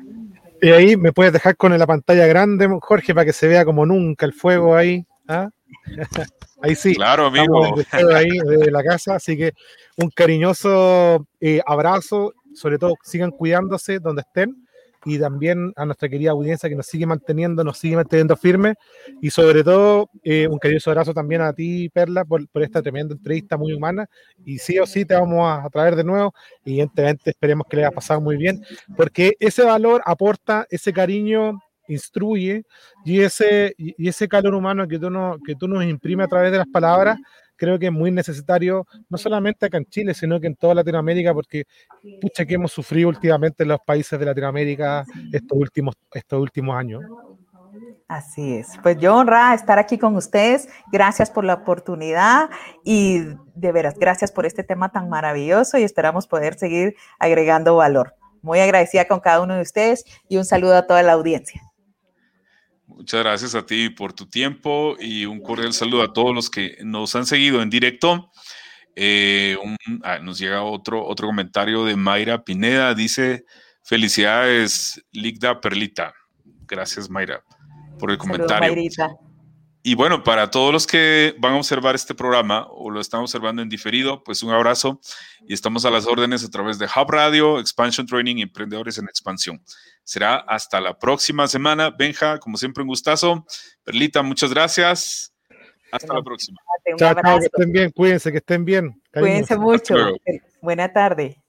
y 0.63 0.69
ahí 0.69 0.97
me 0.97 1.13
puedes 1.13 1.33
dejar 1.33 1.57
con 1.57 1.77
la 1.77 1.87
pantalla 1.89 2.25
grande, 2.29 2.69
Jorge, 2.81 3.15
para 3.15 3.25
que 3.25 3.33
se 3.33 3.49
vea 3.49 3.65
como 3.65 3.85
nunca 3.85 4.25
el 4.27 4.33
fuego 4.33 4.77
ahí. 4.77 5.05
¿ah? 5.27 5.49
ahí 6.63 6.77
sí. 6.77 6.95
Claro, 6.95 7.27
amigo. 7.27 7.75
Ahí 8.15 8.29
de 8.29 8.71
la 8.71 8.85
casa, 8.85 9.17
así 9.17 9.37
que 9.37 9.55
un 9.97 10.09
cariñoso 10.11 11.27
eh, 11.41 11.61
abrazo, 11.67 12.33
sobre 12.55 12.79
todo 12.79 12.95
sigan 13.03 13.33
cuidándose 13.33 13.99
donde 13.99 14.23
estén 14.23 14.64
y 15.05 15.19
también 15.19 15.73
a 15.77 15.85
nuestra 15.85 16.09
querida 16.09 16.31
audiencia 16.31 16.69
que 16.69 16.77
nos 16.77 16.87
sigue 16.87 17.07
manteniendo, 17.07 17.65
nos 17.65 17.79
sigue 17.79 17.97
manteniendo 17.97 18.37
firme. 18.37 18.75
Y 19.21 19.31
sobre 19.31 19.63
todo 19.63 20.11
eh, 20.23 20.47
un 20.49 20.59
cariñoso 20.59 20.91
abrazo 20.91 21.15
también 21.15 21.43
a 21.43 21.53
ti, 21.53 21.89
Perla, 21.91 22.25
por, 22.25 22.47
por, 22.49 22.63
esta 22.63 22.83
tremenda 22.83 23.15
entrevista 23.15 23.57
muy 23.57 23.73
humana. 23.73 24.07
Y 24.45 24.59
sí 24.59 24.79
o 24.79 24.87
sí 24.87 25.05
te 25.05 25.15
vamos 25.15 25.47
a, 25.47 25.69
traer 25.71 25.97
de 25.97 26.05
nuevo. 26.05 26.35
Y 26.65 26.73
evidentemente 26.73 27.31
esperemos 27.31 27.67
que 27.69 27.77
le 27.77 27.85
haya 27.85 27.95
pasado 27.95 28.21
muy 28.21 28.37
bien 28.37 28.63
porque 28.97 29.35
ese 29.41 29.63
valor 29.63 30.03
aporta 30.05 30.67
ese 30.71 30.93
cariño 30.93 31.59
instruye 31.87 32.65
y 33.05 33.21
ese, 33.21 33.75
y 33.77 34.09
ese 34.09 34.27
calor 34.27 34.55
humano 34.55 34.89
que 34.89 34.99
tú, 34.99 35.11
no, 35.11 35.37
que 35.47 35.55
tú 35.55 35.69
nos 35.69 35.85
imprime 35.85 36.25
a 36.25 36.29
través 36.29 36.51
de 36.51 36.59
las 36.59 36.67
palabras 36.67 37.19
creo 37.57 37.79
que 37.79 37.87
es 37.87 37.93
muy 37.93 38.11
necesario, 38.11 38.87
no 39.09 39.19
solamente 39.19 39.67
acá 39.67 39.79
en 39.79 39.87
Chile, 39.87 40.15
sino 40.15 40.41
que 40.41 40.47
en 40.47 40.57
toda 40.57 40.75
Latinoamérica, 40.75 41.35
porque 41.35 41.65
pucha 42.21 42.45
que 42.45 42.55
hemos 42.55 42.73
sufrido 42.73 43.09
últimamente 43.09 43.63
en 43.63 43.71
los 43.71 43.81
países 43.81 44.19
de 44.19 44.27
Latinoamérica 44.27 45.05
estos 45.33 45.59
últimos, 45.59 45.95
estos 46.13 46.41
últimos 46.41 46.77
años. 46.77 47.03
Así 48.09 48.57
es. 48.57 48.69
Pues 48.83 48.99
yo 48.99 49.17
honra 49.17 49.55
estar 49.55 49.79
aquí 49.79 49.99
con 49.99 50.15
ustedes. 50.17 50.69
Gracias 50.93 51.31
por 51.31 51.45
la 51.45 51.55
oportunidad 51.55 52.51
y 52.85 53.21
de 53.55 53.73
veras, 53.73 53.95
gracias 53.99 54.31
por 54.31 54.47
este 54.47 54.63
tema 54.63 54.91
tan 54.91 55.09
maravilloso 55.09 55.79
y 55.79 55.83
esperamos 55.83 56.27
poder 56.27 56.55
seguir 56.55 56.95
agregando 57.19 57.77
valor. 57.77 58.15
Muy 58.43 58.61
agradecida 58.61 59.07
con 59.07 59.21
cada 59.21 59.41
uno 59.41 59.55
de 59.55 59.63
ustedes 59.63 60.05
y 60.29 60.37
un 60.37 60.45
saludo 60.45 60.77
a 60.77 60.87
toda 60.87 61.03
la 61.03 61.13
audiencia. 61.13 61.63
Muchas 62.87 63.21
gracias 63.23 63.55
a 63.55 63.65
ti 63.65 63.89
por 63.89 64.13
tu 64.13 64.27
tiempo 64.27 64.97
y 65.01 65.25
un 65.25 65.41
cordial 65.41 65.73
saludo 65.73 66.03
a 66.03 66.13
todos 66.13 66.35
los 66.35 66.51
que 66.51 66.77
nos 66.85 67.15
han 67.17 67.27
seguido 67.27 67.63
en 67.63 67.71
directo. 67.71 68.31
Eh, 68.97 69.57
ah, 70.03 70.19
nos 70.19 70.39
llega 70.39 70.63
otro, 70.63 71.05
otro 71.05 71.27
comentario 71.27 71.85
de 71.85 71.97
Mayra 71.97 72.45
Pineda. 72.45 72.95
Dice, 72.95 73.45
felicidades, 73.83 75.03
Ligda 75.13 75.61
Perlita. 75.61 76.13
Gracias, 76.67 77.11
Mayra, 77.11 77.43
por 77.99 78.11
el 78.11 78.19
comentario. 78.19 78.75
Y 79.87 79.97
bueno, 79.97 80.25
para 80.25 80.51
todos 80.51 80.73
los 80.73 80.87
que 80.87 81.35
van 81.39 81.53
a 81.53 81.57
observar 81.59 81.95
este 81.95 82.15
programa 82.15 82.67
o 82.71 82.89
lo 82.89 83.03
están 83.03 83.21
observando 83.21 83.61
en 83.61 83.69
diferido, 83.69 84.25
pues 84.25 84.43
un 84.43 84.51
abrazo 84.51 84.99
y 85.47 85.53
estamos 85.53 85.85
a 85.85 85.91
las 85.91 86.07
órdenes 86.07 86.43
a 86.43 86.49
través 86.49 86.79
de 86.79 86.87
Hub 86.87 87.11
Radio, 87.11 87.61
Expansion 87.61 88.07
Training 88.07 88.37
y 88.37 88.43
Emprendedores 88.43 88.97
en 88.97 89.05
Expansión. 89.05 89.63
Será 90.03 90.37
hasta 90.37 90.81
la 90.81 90.99
próxima 90.99 91.47
semana. 91.49 91.91
Benja, 91.91 92.39
como 92.39 92.57
siempre, 92.57 92.81
un 92.81 92.89
gustazo. 92.89 93.45
Perlita, 93.85 94.23
muchas 94.23 94.55
gracias. 94.55 95.35
Hasta 95.93 96.15
la 96.15 96.23
próxima. 96.23 96.57
Chao, 96.97 97.15
chao, 97.23 97.39
que 97.39 97.45
estén 97.45 97.71
bien, 97.71 97.91
cuídense, 97.91 98.33
que 98.33 98.39
estén 98.39 98.65
bien. 98.65 99.03
Cuídense 99.13 99.59
mucho. 99.59 99.97
Buena 100.63 100.91
tarde. 100.95 101.44